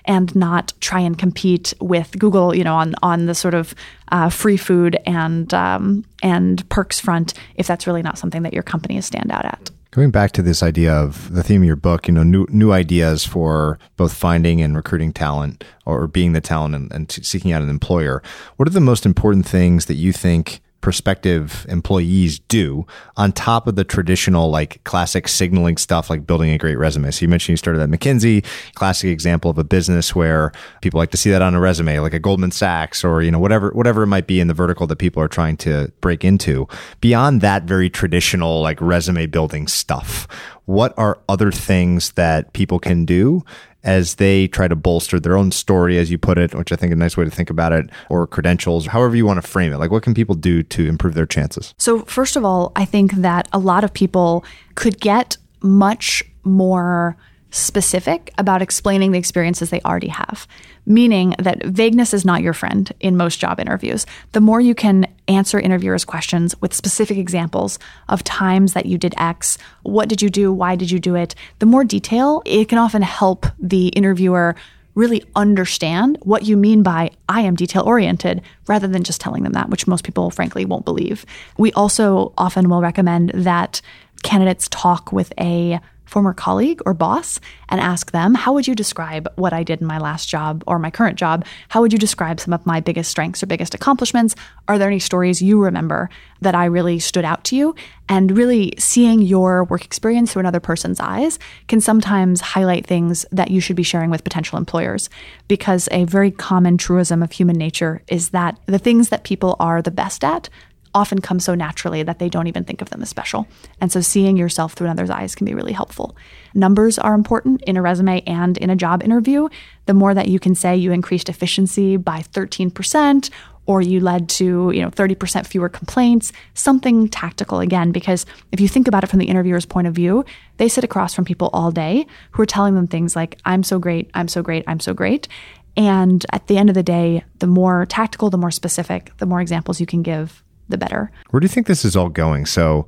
and 0.05 0.35
not 0.35 0.73
try 0.81 1.01
and 1.01 1.19
compete 1.19 1.75
with 1.81 2.19
Google, 2.19 2.55
you 2.55 2.65
know, 2.65 2.75
on 2.75 2.95
on 3.03 3.27
the 3.27 3.35
sort 3.35 3.55
of 3.55 3.75
uh, 4.13 4.29
free 4.31 4.57
food 4.57 4.99
and 5.07 5.53
um, 5.55 6.05
and 6.23 6.69
perks 6.69 7.01
front 7.01 7.35
if 7.57 7.67
that's 7.67 7.87
really 7.87 8.03
not 8.03 8.19
something 8.19 8.43
that 8.43 8.53
your 8.53 8.63
company 8.63 8.97
is 8.97 9.07
stand 9.07 9.31
out 9.31 9.45
at. 9.45 9.71
Going 9.93 10.11
back 10.11 10.33
to 10.33 10.43
this 10.43 10.63
idea 10.63 10.93
of 10.93 11.33
the 11.33 11.43
theme 11.43 11.63
of 11.63 11.67
your 11.67 11.77
book, 11.77 12.07
you 12.07 12.13
know, 12.13 12.23
new 12.23 12.47
new 12.51 12.73
ideas 12.73 13.25
for 13.25 13.79
both 13.97 14.13
finding 14.13 14.61
and 14.61 14.77
recruiting 14.77 15.13
talent, 15.13 15.65
or 15.87 16.07
being 16.07 16.33
the 16.33 16.41
talent 16.41 16.75
and, 16.75 16.93
and 16.93 17.11
seeking 17.11 17.53
out 17.53 17.63
an 17.63 17.71
employer. 17.71 18.23
What 18.57 18.69
are 18.69 18.73
the 18.73 18.81
most 18.81 19.07
important 19.07 19.47
things 19.47 19.87
that 19.87 19.95
you 19.95 20.13
think 20.13 20.61
prospective 20.81 21.67
employees 21.69 22.39
do 22.39 22.87
on 23.17 23.33
top 23.33 23.67
of 23.67 23.77
the 23.77 23.85
traditional 23.85 24.51
like 24.51 24.83
classic 24.85 25.27
signaling 25.29 25.77
stuff 25.77 26.09
like 26.09 26.27
building 26.27 26.51
a 26.51 26.59
great 26.59 26.77
resume. 26.77 27.11
So 27.11 27.25
you 27.25 27.29
mentioned 27.29 27.55
you 27.55 27.57
started 27.57 27.83
at 27.83 27.89
McKinsey, 27.89 28.45
classic 28.75 29.11
example 29.11 29.51
of 29.51 29.59
a 29.59 29.65
business 29.65 30.15
where 30.15 30.53
people 30.83 30.99
like 30.99 31.11
to 31.11 31.17
see 31.17 31.31
that 31.31 31.43
on 31.43 31.55
a 31.55 31.61
resume, 31.61 31.99
like 32.01 32.15
a 32.15 32.19
Goldman 32.19 32.51
Sachs 32.53 33.05
or 33.05 33.23
you 33.23 33.31
know 33.31 33.39
whatever 33.39 33.71
whatever 33.71 34.03
it 34.03 34.09
might 34.09 34.27
be 34.27 34.41
in 34.41 34.49
the 34.49 34.55
vertical 34.55 34.87
that 34.87 34.97
people 34.97 35.23
are 35.23 35.29
trying 35.29 35.57
to 35.59 35.93
break 36.01 36.25
into. 36.25 36.69
Beyond 37.01 37.41
that 37.41 37.65
very 37.65 37.91
traditional 37.91 38.61
like 38.61 38.81
resume 38.81 39.27
building 39.27 39.67
stuff, 39.67 40.29
what 40.67 40.93
are 40.97 41.19
other 41.29 41.51
things 41.51 42.13
that 42.13 42.53
people 42.53 42.79
can 42.79 43.05
do 43.05 43.45
as 43.85 44.17
they 44.17 44.49
try 44.49 44.67
to 44.69 44.77
bolster 44.77 45.21
their 45.21 45.37
own 45.37 45.53
story, 45.53 45.99
as 45.99 46.11
you 46.11 46.19
put 46.19 46.39
it, 46.39 46.55
which 46.55 46.73
I 46.73 46.77
think 46.77 46.93
a 46.93 46.97
nice 46.97 47.17
way 47.17 47.25
to 47.25 47.31
think 47.31 47.51
about 47.51 47.73
it, 47.73 47.89
or 48.09 48.27
credentials, 48.27 48.87
however 48.87 49.15
you 49.17 49.27
want 49.27 49.41
to 49.41 49.49
frame 49.49 49.73
it. 49.73 49.79
Like, 49.79 49.91
what 49.91 50.03
can 50.03 50.15
people 50.15 50.35
do 50.35 50.63
to 50.63 50.87
improve 50.87 51.15
their 51.15 51.27
chances? 51.27 51.75
So, 51.79 52.01
first 52.01 52.37
of 52.37 52.45
all, 52.45 52.73
I 52.75 52.85
think 52.85 53.13
that 53.13 53.49
a 53.53 53.59
lot 53.59 53.85
of 53.85 53.93
people 53.93 54.45
could 54.75 55.01
get 55.01 55.37
much 55.63 56.23
more 56.45 57.17
specific 57.51 58.33
about 58.39 58.63
explaining 58.63 59.13
the 59.13 59.19
experiences 59.19 59.71
they 59.71 59.81
already 59.83 60.09
have, 60.09 60.47
meaning 60.85 61.35
that 61.39 61.65
vagueness 61.65 62.13
is 62.13 62.25
not 62.25 62.43
your 62.43 62.53
friend 62.53 62.93
in 63.01 63.17
most 63.17 63.39
job 63.39 63.61
interviews. 63.61 64.05
The 64.33 64.41
more 64.41 64.61
you 64.61 64.75
can 64.75 65.07
answer 65.29 65.59
interviewers' 65.59 66.05
questions 66.05 66.55
with 66.61 66.75
specific 66.75 67.19
examples 67.19 67.79
of 68.09 68.25
times 68.25 68.73
that 68.73 68.87
you 68.87 68.99
did 68.99 69.15
X, 69.17 69.59
what 69.83 70.09
did 70.09 70.23
you 70.23 70.29
do, 70.29 70.53
why 70.53 70.77
did 70.77 70.91
you 70.91 70.99
do 70.99 71.15
it, 71.15 71.35
the 71.59 71.67
more 71.67 71.85
detail, 71.85 72.43
it 72.45 72.69
can 72.69 72.79
often 72.79 73.03
help 73.03 73.47
the 73.59 73.89
interviewer 73.89 74.55
really 74.95 75.23
understand 75.37 76.19
what 76.23 76.45
you 76.45 76.57
mean 76.57 76.83
by 76.83 77.11
I 77.29 77.43
am 77.43 77.55
detail 77.55 77.83
oriented 77.83 78.43
rather 78.67 78.89
than 78.89 79.05
just 79.05 79.21
telling 79.21 79.45
them 79.45 79.53
that, 79.53 79.69
which 79.69 79.87
most 79.87 80.05
people 80.05 80.31
frankly 80.31 80.65
won't 80.65 80.87
believe. 80.87 81.25
We 81.59 81.71
also 81.75 82.33
often 82.39 82.69
will 82.69 82.81
recommend 82.81 83.31
that 83.35 83.81
candidates 84.23 84.69
talk 84.71 85.13
with 85.13 85.33
a 85.39 85.81
former 86.07 86.33
colleague 86.33 86.81
or 86.87 86.95
boss 86.95 87.39
and 87.69 87.81
ask 87.81 88.13
them, 88.13 88.35
How 88.35 88.53
would 88.55 88.67
you 88.67 88.75
describe 88.75 89.29
what 89.37 89.53
I 89.53 89.63
did 89.63 89.81
in 89.81 89.87
my 89.87 89.99
last 89.99 90.29
job 90.29 90.65
or 90.67 90.79
my 90.79 90.91
current 90.91 91.19
job? 91.19 91.45
How 91.69 91.81
would 91.81 91.93
you 91.93 91.99
describe 91.99 92.41
some 92.41 92.55
of 92.55 92.65
my 92.65 92.81
biggest 92.81 93.11
strengths 93.11 93.43
or 93.43 93.47
biggest 93.47 93.75
accomplishments? 93.75 94.35
Are 94.69 94.79
there 94.79 94.89
any 94.89 95.01
stories 95.01 95.43
you 95.43 95.63
remember 95.63 96.09
that 96.41 96.55
I 96.55 96.67
really 96.67 96.99
stood 96.99 97.25
out 97.25 97.45
to 97.45 97.57
you? 97.57 97.75
And 98.09 98.37
really 98.37 98.73
seeing 98.79 99.21
your 99.21 99.65
work 99.65 99.85
experience 99.85 100.33
through 100.33 100.41
another 100.41 100.61
person's 100.61 101.01
eyes 101.01 101.39
can 101.67 101.81
sometimes 101.81 102.41
highlight 102.41 102.87
things 102.87 103.27
that 103.33 103.51
you 103.51 103.61
should 103.61 103.77
be 103.77 103.83
sharing 103.83 104.11
with 104.11 104.25
potential 104.25 104.59
employers. 104.59 105.11
Because 105.49 105.89
a 105.91 106.05
very 106.05 106.31
common 106.31 106.79
truism 106.79 107.23
of 107.23 107.33
human 107.33 107.57
nature 107.57 108.03
is 108.07 108.31
that 108.31 108.59
the 108.67 108.79
things 108.79 109.09
that 109.09 109.25
people 109.25 109.57
are 109.59 109.83
the 109.83 109.91
best 109.91 110.23
at 110.23 110.49
often 110.97 111.21
come 111.21 111.39
so 111.39 111.55
naturally 111.55 112.03
that 112.03 112.19
they 112.19 112.29
don't 112.29 112.47
even 112.47 112.65
think 112.65 112.81
of 112.81 112.89
them 112.89 113.03
as 113.03 113.11
special. 113.11 113.47
And 113.81 113.93
so 113.93 114.01
seeing 114.01 114.37
yourself 114.37 114.73
through 114.73 114.87
another's 114.87 115.11
eyes 115.11 115.35
can 115.35 115.45
be 115.45 115.55
really 115.55 115.75
helpful. 115.75 116.17
Numbers 116.55 116.99
are 116.99 117.15
important 117.15 117.63
in 117.65 117.77
a 117.77 117.83
resume 117.83 118.23
and 118.23 118.57
in 118.57 118.71
a 118.71 118.77
job 118.77 119.03
interview. 119.03 119.49
The 119.85 119.95
more 119.95 120.15
that 120.15 120.29
you 120.29 120.41
can 120.41 120.55
say 120.55 120.75
you 120.75 120.93
increased 120.93 121.29
efficiency 121.29 121.99
by 121.99 122.21
13% 122.21 123.31
or 123.67 123.83
you 123.83 124.01
led 124.01 124.29
to, 124.29 124.71
you 124.73 124.81
know, 124.81 124.91
30% 124.91 125.47
fewer 125.47 125.69
complaints, 125.69 126.33
something 126.55 127.09
tactical 127.09 127.61
again 127.61 127.93
because 127.93 128.25
if 128.53 128.61
you 128.61 128.69
think 128.69 128.89
about 128.89 129.05
it 129.05 129.09
from 129.09 129.19
the 129.19 129.27
interviewer's 129.27 129.67
point 129.67 129.87
of 129.87 129.95
view, 129.95 130.25
they 130.57 130.69
sit 130.69 130.85
across 130.85 131.13
from 131.13 131.25
people 131.25 131.51
all 131.53 131.71
day 131.71 132.07
who 132.31 132.43
are 132.43 132.47
telling 132.47 132.75
them 132.75 132.87
things 132.87 133.15
like 133.15 133.39
I'm 133.45 133.63
so 133.63 133.79
great, 133.79 134.11
I'm 134.15 134.29
so 134.29 134.43
great, 134.43 134.65
I'm 134.67 134.81
so 134.81 134.95
great. 134.95 135.29
And 135.77 136.25
at 136.33 136.47
the 136.47 136.57
end 136.57 136.71
of 136.71 136.75
the 136.75 136.83
day, 136.83 137.23
the 137.41 137.47
more 137.47 137.85
tactical, 137.85 138.31
the 138.31 138.39
more 138.39 138.51
specific, 138.51 139.13
the 139.19 139.27
more 139.27 139.43
examples 139.43 139.79
you 139.79 139.87
can 139.87 140.03
give, 140.03 140.43
the 140.69 140.79
better. 140.79 141.11
Where 141.31 141.41
do 141.41 141.45
you 141.45 141.49
think 141.49 141.67
this 141.67 141.85
is 141.85 141.97
all 141.97 142.09
going? 142.09 142.47
So, 142.47 142.87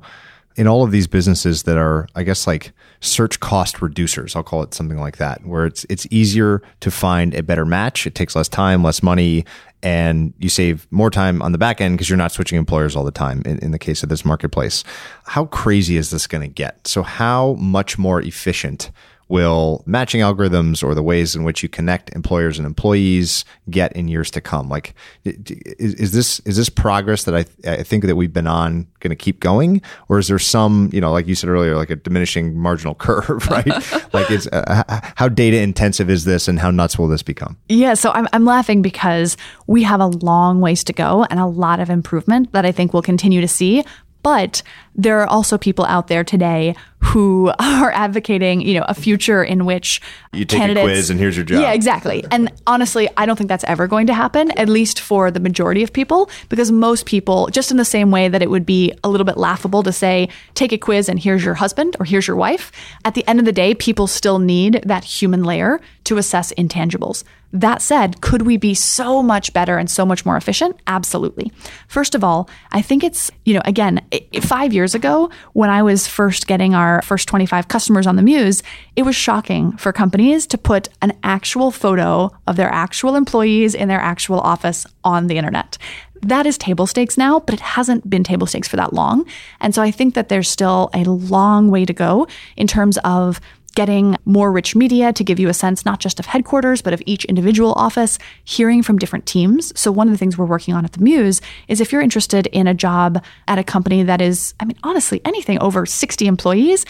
in 0.55 0.67
all 0.67 0.83
of 0.83 0.91
these 0.91 1.07
businesses 1.07 1.63
that 1.63 1.77
are, 1.77 2.07
I 2.15 2.23
guess, 2.23 2.45
like 2.45 2.73
search 2.99 3.39
cost 3.39 3.77
reducers, 3.77 4.35
I'll 4.35 4.43
call 4.43 4.61
it 4.63 4.73
something 4.73 4.99
like 4.99 5.17
that, 5.17 5.45
where 5.45 5.65
it's 5.65 5.85
it's 5.89 6.05
easier 6.11 6.61
to 6.81 6.91
find 6.91 7.33
a 7.33 7.43
better 7.43 7.65
match. 7.65 8.05
It 8.05 8.15
takes 8.15 8.35
less 8.35 8.49
time, 8.49 8.83
less 8.83 9.01
money, 9.01 9.45
and 9.81 10.33
you 10.37 10.49
save 10.49 10.85
more 10.91 11.09
time 11.09 11.41
on 11.41 11.53
the 11.53 11.57
back 11.57 11.79
end 11.79 11.95
because 11.95 12.09
you're 12.09 12.17
not 12.17 12.31
switching 12.31 12.57
employers 12.57 12.95
all 12.95 13.05
the 13.05 13.11
time. 13.11 13.41
In, 13.45 13.59
in 13.59 13.71
the 13.71 13.79
case 13.79 14.03
of 14.03 14.09
this 14.09 14.25
marketplace, 14.25 14.83
how 15.25 15.45
crazy 15.45 15.95
is 15.95 16.09
this 16.09 16.27
going 16.27 16.41
to 16.41 16.53
get? 16.53 16.85
So, 16.87 17.03
how 17.03 17.53
much 17.53 17.97
more 17.97 18.21
efficient 18.21 18.91
will 19.29 19.83
matching 19.85 20.21
algorithms 20.21 20.83
or 20.83 20.93
the 20.93 21.03
ways 21.03 21.35
in 21.35 21.43
which 21.43 21.63
you 21.63 21.69
connect 21.69 22.09
employers 22.15 22.57
and 22.57 22.65
employees 22.65 23.45
get 23.69 23.93
in 23.93 24.07
years 24.07 24.29
to 24.31 24.41
come? 24.41 24.67
Like, 24.67 24.93
is, 25.23 25.93
is 25.93 26.11
this 26.11 26.39
is 26.41 26.57
this 26.57 26.67
progress 26.67 27.23
that 27.23 27.35
I, 27.35 27.71
I 27.71 27.83
think 27.83 28.05
that 28.05 28.15
we've 28.15 28.33
been 28.33 28.47
on 28.47 28.87
going 28.99 29.11
to 29.11 29.15
keep 29.15 29.39
going, 29.39 29.81
or 30.09 30.19
is 30.19 30.27
there 30.27 30.39
some 30.39 30.89
you 30.91 30.99
know, 30.99 31.11
like 31.11 31.27
you 31.27 31.35
said 31.35 31.49
earlier, 31.49 31.75
like 31.75 31.91
a 31.91 31.95
diminishing 31.95 32.57
marginal 32.57 32.95
curve, 32.95 33.47
right? 33.47 33.67
like, 34.13 34.29
it's 34.29 34.47
uh, 34.47 34.83
how 35.15 35.29
data 35.29 35.61
intensive 35.61 36.09
is 36.09 36.25
this, 36.25 36.47
and 36.47 36.59
how 36.59 36.71
nuts 36.71 36.97
will 36.97 37.07
this 37.07 37.23
become? 37.23 37.57
Yeah, 37.69 37.93
so 37.93 38.11
I'm 38.11 38.27
I'm 38.33 38.45
laughing 38.45 38.81
because 38.81 39.37
we 39.67 39.83
have 39.83 40.01
a 40.01 40.07
long 40.07 40.59
ways 40.59 40.83
to 40.85 40.93
go 40.93 41.25
and 41.29 41.39
a 41.39 41.45
lot 41.45 41.79
of 41.79 41.89
improvement 41.89 42.51
that 42.53 42.65
I 42.65 42.71
think 42.71 42.93
we'll 42.93 43.03
continue 43.03 43.41
to 43.41 43.47
see. 43.47 43.83
But 44.21 44.63
there 44.95 45.21
are 45.21 45.27
also 45.27 45.57
people 45.57 45.85
out 45.85 46.07
there 46.07 46.23
today 46.23 46.75
who 47.01 47.51
are 47.59 47.91
advocating, 47.91 48.61
you 48.61 48.79
know, 48.79 48.85
a 48.87 48.93
future 48.93 49.43
in 49.43 49.65
which 49.65 50.01
you 50.33 50.45
take 50.45 50.59
candidates, 50.59 50.83
a 50.83 50.87
quiz 50.87 51.09
and 51.09 51.19
here's 51.19 51.35
your 51.35 51.45
job. 51.45 51.61
Yeah, 51.61 51.71
exactly. 51.71 52.23
And 52.31 52.51
honestly, 52.67 53.09
I 53.17 53.25
don't 53.25 53.35
think 53.35 53.47
that's 53.47 53.63
ever 53.65 53.87
going 53.87 54.07
to 54.07 54.13
happen, 54.13 54.51
at 54.51 54.69
least 54.69 54.99
for 54.99 55.31
the 55.31 55.39
majority 55.39 55.83
of 55.83 55.93
people, 55.93 56.29
because 56.49 56.71
most 56.71 57.05
people, 57.05 57.47
just 57.47 57.71
in 57.71 57.77
the 57.77 57.85
same 57.85 58.11
way 58.11 58.27
that 58.27 58.41
it 58.41 58.49
would 58.49 58.65
be 58.65 58.93
a 59.03 59.09
little 59.09 59.25
bit 59.25 59.37
laughable 59.37 59.83
to 59.83 59.91
say, 59.91 60.29
take 60.53 60.71
a 60.71 60.77
quiz 60.77 61.09
and 61.09 61.19
here's 61.19 61.43
your 61.43 61.55
husband 61.55 61.95
or 61.99 62.05
here's 62.05 62.27
your 62.27 62.35
wife, 62.35 62.71
at 63.05 63.15
the 63.15 63.27
end 63.27 63.39
of 63.39 63.45
the 63.45 63.51
day, 63.51 63.73
people 63.73 64.07
still 64.07 64.39
need 64.39 64.81
that 64.85 65.03
human 65.03 65.43
layer 65.43 65.79
to 66.09 66.17
assess 66.17 66.51
intangibles. 66.53 67.23
That 67.53 67.83
said, 67.83 68.19
could 68.21 68.41
we 68.41 68.57
be 68.57 68.73
so 68.73 69.21
much 69.21 69.53
better 69.53 69.77
and 69.77 69.89
so 69.89 70.07
much 70.07 70.25
more 70.25 70.37
efficient? 70.37 70.75
Absolutely. 70.87 71.51
First 71.87 72.15
of 72.15 72.23
all, 72.23 72.49
I 72.71 72.81
think 72.81 73.03
it's, 73.03 73.29
you 73.45 73.53
know, 73.53 73.61
again, 73.63 74.01
five 74.41 74.73
years 74.73 74.95
ago, 74.95 75.29
when 75.53 75.69
I 75.69 75.83
was 75.83 76.07
first 76.07 76.47
getting 76.47 76.73
our 76.73 77.03
first 77.03 77.27
25 77.27 77.67
customers 77.67 78.07
on 78.07 78.15
the 78.15 78.23
Muse, 78.23 78.63
it 78.95 79.03
was 79.03 79.15
shocking 79.15 79.77
for 79.77 79.93
companies 79.93 80.47
to 80.47 80.57
put 80.57 80.89
an 81.03 81.15
actual 81.21 81.69
photo 81.69 82.31
of 82.47 82.55
their 82.55 82.71
actual 82.73 83.15
employees 83.15 83.75
in 83.75 83.87
their 83.87 84.01
actual 84.01 84.39
office 84.39 84.87
on 85.03 85.27
the 85.27 85.37
internet 85.37 85.77
that 86.21 86.45
is 86.45 86.57
table 86.57 86.85
stakes 86.85 87.17
now, 87.17 87.39
but 87.39 87.53
it 87.53 87.61
hasn't 87.61 88.09
been 88.09 88.23
table 88.23 88.47
stakes 88.47 88.67
for 88.67 88.75
that 88.75 88.93
long. 88.93 89.25
And 89.61 89.73
so 89.73 89.81
I 89.81 89.91
think 89.91 90.15
that 90.15 90.29
there's 90.29 90.49
still 90.49 90.89
a 90.93 91.03
long 91.03 91.71
way 91.71 91.85
to 91.85 91.93
go 91.93 92.27
in 92.57 92.67
terms 92.67 92.97
of 93.03 93.39
getting 93.75 94.17
more 94.25 94.51
rich 94.51 94.75
media 94.75 95.13
to 95.13 95.23
give 95.23 95.39
you 95.39 95.49
a 95.49 95.53
sense 95.53 95.85
not 95.85 95.99
just 95.99 96.19
of 96.19 96.25
headquarters, 96.25 96.81
but 96.81 96.93
of 96.93 97.01
each 97.05 97.25
individual 97.25 97.73
office, 97.73 98.19
hearing 98.43 98.83
from 98.83 98.97
different 98.97 99.25
teams. 99.25 99.77
So, 99.79 99.91
one 99.91 100.07
of 100.07 100.13
the 100.13 100.17
things 100.17 100.37
we're 100.37 100.45
working 100.45 100.73
on 100.73 100.85
at 100.85 100.93
the 100.93 101.01
Muse 101.01 101.41
is 101.67 101.81
if 101.81 101.91
you're 101.91 102.01
interested 102.01 102.47
in 102.47 102.67
a 102.67 102.73
job 102.73 103.23
at 103.47 103.59
a 103.59 103.63
company 103.63 104.03
that 104.03 104.21
is, 104.21 104.53
I 104.59 104.65
mean, 104.65 104.77
honestly, 104.83 105.21
anything 105.25 105.59
over 105.59 105.85
60 105.85 106.27
employees, 106.27 106.85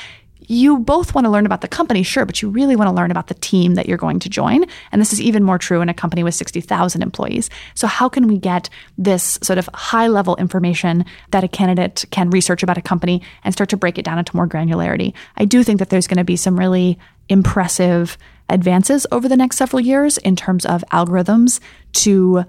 you 0.49 0.79
both 0.79 1.13
want 1.13 1.25
to 1.25 1.31
learn 1.31 1.45
about 1.45 1.61
the 1.61 1.67
company, 1.67 2.01
sure, 2.01 2.25
but 2.25 2.41
you 2.41 2.49
really 2.49 2.75
want 2.75 2.89
to 2.89 2.93
learn 2.93 3.11
about 3.11 3.27
the 3.27 3.35
team 3.35 3.75
that 3.75 3.87
you're 3.87 3.99
going 3.99 4.17
to 4.19 4.29
join. 4.29 4.65
And 4.91 4.99
this 4.99 5.13
is 5.13 5.21
even 5.21 5.43
more 5.43 5.59
true 5.59 5.79
in 5.79 5.89
a 5.89 5.93
company 5.93 6.23
with 6.23 6.33
60,000 6.33 7.03
employees. 7.03 7.51
So, 7.75 7.85
how 7.85 8.09
can 8.09 8.27
we 8.27 8.39
get 8.39 8.67
this 8.97 9.37
sort 9.43 9.59
of 9.59 9.69
high 9.75 10.07
level 10.07 10.35
information 10.37 11.05
that 11.29 11.43
a 11.43 11.47
candidate 11.47 12.03
can 12.09 12.31
research 12.31 12.63
about 12.63 12.79
a 12.79 12.81
company 12.81 13.21
and 13.43 13.53
start 13.53 13.69
to 13.69 13.77
break 13.77 13.99
it 13.99 14.05
down 14.05 14.17
into 14.17 14.35
more 14.35 14.47
granularity? 14.47 15.13
I 15.37 15.45
do 15.45 15.63
think 15.63 15.77
that 15.79 15.91
there's 15.91 16.07
going 16.07 16.17
to 16.17 16.23
be 16.23 16.35
some 16.35 16.57
really 16.57 16.97
impressive 17.29 18.17
advances 18.49 19.05
over 19.11 19.29
the 19.29 19.37
next 19.37 19.57
several 19.57 19.79
years 19.79 20.17
in 20.17 20.35
terms 20.35 20.65
of 20.65 20.83
algorithms 20.91 21.59
to 21.93 22.43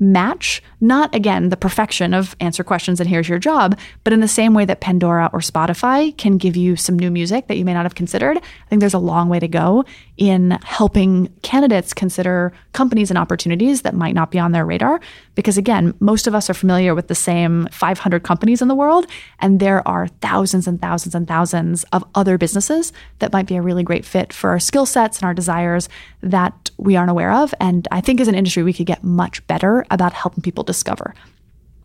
match, 0.00 0.62
not 0.80 1.14
again 1.14 1.48
the 1.48 1.56
perfection 1.56 2.14
of 2.14 2.36
answer 2.40 2.62
questions 2.64 3.00
and 3.00 3.08
here's 3.08 3.28
your 3.28 3.38
job, 3.38 3.78
but 4.04 4.12
in 4.12 4.20
the 4.20 4.28
same 4.28 4.54
way 4.54 4.64
that 4.64 4.80
Pandora 4.80 5.30
or 5.32 5.40
Spotify 5.40 6.16
can 6.16 6.38
give 6.38 6.56
you 6.56 6.76
some 6.76 6.98
new 6.98 7.10
music 7.10 7.46
that 7.48 7.56
you 7.56 7.64
may 7.64 7.74
not 7.74 7.84
have 7.84 7.94
considered. 7.94 8.36
I 8.36 8.68
think 8.68 8.80
there's 8.80 8.94
a 8.94 8.98
long 8.98 9.28
way 9.28 9.40
to 9.40 9.48
go 9.48 9.84
in 10.16 10.58
helping 10.62 11.28
candidates 11.42 11.94
consider 11.94 12.52
companies 12.72 13.10
and 13.10 13.18
opportunities 13.18 13.82
that 13.82 13.94
might 13.94 14.14
not 14.14 14.30
be 14.30 14.38
on 14.38 14.52
their 14.52 14.64
radar. 14.64 15.00
Because 15.34 15.56
again, 15.56 15.94
most 16.00 16.26
of 16.26 16.34
us 16.34 16.50
are 16.50 16.54
familiar 16.54 16.94
with 16.94 17.08
the 17.08 17.14
same 17.14 17.68
500 17.70 18.22
companies 18.22 18.60
in 18.60 18.68
the 18.68 18.74
world, 18.74 19.06
and 19.38 19.60
there 19.60 19.86
are 19.86 20.08
thousands 20.20 20.66
and 20.66 20.80
thousands 20.80 21.14
and 21.14 21.28
thousands 21.28 21.84
of 21.92 22.04
other 22.14 22.38
businesses 22.38 22.92
that 23.20 23.32
might 23.32 23.46
be 23.46 23.56
a 23.56 23.62
really 23.62 23.84
great 23.84 24.04
fit 24.04 24.32
for 24.32 24.50
our 24.50 24.58
skill 24.58 24.86
sets 24.86 25.18
and 25.18 25.24
our 25.24 25.34
desires 25.34 25.88
that 26.22 26.67
we 26.78 26.96
aren't 26.96 27.10
aware 27.10 27.32
of. 27.32 27.52
And 27.60 27.86
I 27.90 28.00
think 28.00 28.20
as 28.20 28.28
an 28.28 28.34
industry, 28.34 28.62
we 28.62 28.72
could 28.72 28.86
get 28.86 29.04
much 29.04 29.46
better 29.46 29.84
about 29.90 30.12
helping 30.12 30.42
people 30.42 30.64
discover. 30.64 31.14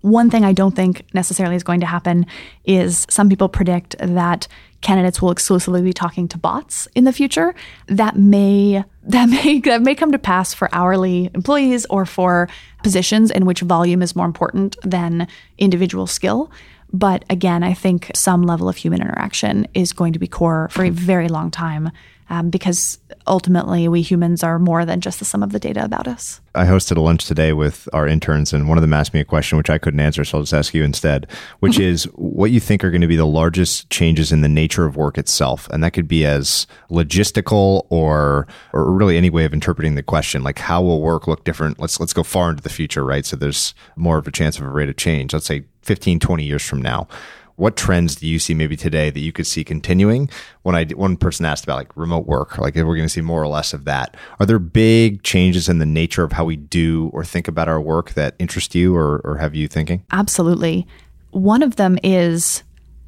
One 0.02 0.30
thing 0.30 0.44
I 0.44 0.52
don't 0.52 0.76
think 0.76 1.06
necessarily 1.14 1.56
is 1.56 1.64
going 1.64 1.80
to 1.80 1.86
happen 1.86 2.26
is 2.66 3.08
some 3.10 3.30
people 3.30 3.48
predict 3.48 3.96
that 4.00 4.48
candidates 4.82 5.22
will 5.22 5.32
exclusively 5.32 5.82
be 5.82 5.94
talking 5.94 6.28
to 6.28 6.38
bots 6.38 6.90
in 6.94 7.06
the 7.06 7.14
future. 7.14 7.56
That 7.88 8.18
may 8.18 8.84
that 9.04 9.30
may 9.30 9.60
that 9.62 9.82
may 9.82 9.96
come 9.96 10.12
to 10.12 10.20
pass 10.20 10.54
for 10.54 10.70
hourly 10.74 11.30
employees 11.34 11.86
or 11.90 12.06
for 12.06 12.50
positions 12.84 13.32
in 13.32 13.46
which 13.46 13.62
volume 13.62 14.02
is 14.02 14.16
more 14.16 14.26
important 14.26 14.76
than 14.84 15.28
individual 15.58 16.06
skill. 16.06 16.52
But 16.92 17.26
again, 17.30 17.64
I 17.64 17.74
think 17.74 18.12
some 18.14 18.44
level 18.44 18.70
of 18.70 18.76
human 18.76 19.02
interaction 19.02 19.68
is 19.74 19.94
going 19.94 20.14
to 20.14 20.20
be 20.20 20.28
core 20.28 20.68
for 20.70 20.84
a 20.84 20.92
very 20.92 21.28
long 21.28 21.50
time 21.50 21.92
um, 22.34 22.50
because 22.50 22.98
ultimately 23.28 23.88
we 23.88 24.02
humans 24.02 24.44
are 24.44 24.58
more 24.58 24.86
than 24.86 25.02
just 25.02 25.20
the 25.20 25.26
sum 25.26 25.44
of 25.44 25.52
the 25.52 25.60
data 25.60 25.84
about 25.84 26.08
us. 26.08 26.42
I 26.56 26.66
hosted 26.66 26.98
a 26.98 27.02
lunch 27.02 27.26
today 27.26 27.54
with 27.54 27.88
our 27.94 28.08
interns, 28.08 28.54
and 28.54 28.68
one 28.68 28.78
of 28.78 28.82
them 28.82 28.94
asked 28.94 29.14
me 29.14 29.20
a 29.20 29.26
question 29.26 29.58
which 29.58 29.70
I 29.70 29.78
couldn't 29.78 30.00
answer, 30.00 30.26
so 30.26 30.38
I'll 30.38 30.44
just 30.44 30.54
ask 30.54 30.74
you 30.74 30.84
instead, 30.84 31.28
which 31.60 31.74
mm-hmm. 31.74 31.84
is 31.84 32.04
what 32.16 32.52
you 32.52 32.60
think 32.60 32.84
are 32.84 32.92
going 32.92 33.02
to 33.02 33.08
be 33.08 33.16
the 33.16 33.26
largest 33.26 33.90
changes 33.90 34.32
in 34.32 34.42
the 34.42 34.50
nature 34.50 34.86
of 34.86 34.96
work 34.96 35.18
itself, 35.18 35.68
and 35.70 35.84
that 35.84 35.92
could 35.92 36.08
be 36.08 36.26
as 36.26 36.66
logistical 36.90 37.86
or 37.90 38.48
or 38.72 38.92
really 38.92 39.18
any 39.18 39.30
way 39.30 39.46
of 39.46 39.54
interpreting 39.54 39.96
the 39.96 40.04
question, 40.04 40.44
like 40.44 40.60
how 40.60 40.82
will 40.82 41.02
work 41.02 41.28
look 41.28 41.44
different? 41.44 41.80
Let's 41.80 42.00
let's 42.00 42.14
go 42.14 42.24
far 42.24 42.50
into 42.50 42.64
the 42.64 42.70
future, 42.70 43.04
right? 43.04 43.26
So 43.26 43.36
there's 43.36 43.76
more 43.96 44.18
of 44.18 44.28
a 44.28 44.32
chance 44.32 44.58
of 44.58 44.66
a 44.66 44.70
rate 44.70 44.90
of 44.90 44.98
change. 44.98 45.34
Let's 45.34 45.46
say 45.46 45.66
15, 45.84 46.20
20 46.20 46.44
years 46.44 46.64
from 46.64 46.82
now 46.82 47.08
what 47.56 47.76
trends 47.76 48.16
do 48.16 48.28
you 48.28 48.40
see 48.40 48.54
maybe 48.54 48.76
today 48.76 49.10
that 49.10 49.20
you 49.20 49.32
could 49.32 49.48
see 49.48 49.64
continuing? 49.64 50.30
When 50.64 50.76
I 50.76 50.86
one 50.86 51.18
person 51.18 51.46
asked 51.46 51.64
about 51.64 51.78
like 51.78 51.96
remote 51.96 52.26
work, 52.26 52.58
like 52.58 52.76
if 52.76 52.86
we're 52.86 52.96
going 52.96 53.08
to 53.08 53.14
see 53.14 53.22
more 53.22 53.42
or 53.42 53.48
less 53.48 53.74
of 53.74 53.86
that, 53.86 54.18
are 54.40 54.46
there 54.46 54.60
big 54.60 55.24
changes 55.24 55.70
in 55.70 55.80
the 55.80 55.86
nature 55.86 56.24
of 56.24 56.32
how 56.32 56.46
we 56.46 56.56
do 56.56 57.10
or 57.14 57.24
think 57.24 57.48
about 57.48 57.68
our 57.68 57.82
work 57.82 58.12
that 58.12 58.36
interest 58.40 58.76
you 58.76 58.96
or, 58.96 59.20
or 59.24 59.38
have 59.38 59.56
you 59.56 59.68
thinking? 59.68 60.04
Absolutely. 60.12 60.88
One 61.32 61.64
of 61.64 61.76
them 61.78 61.98
is 62.04 62.64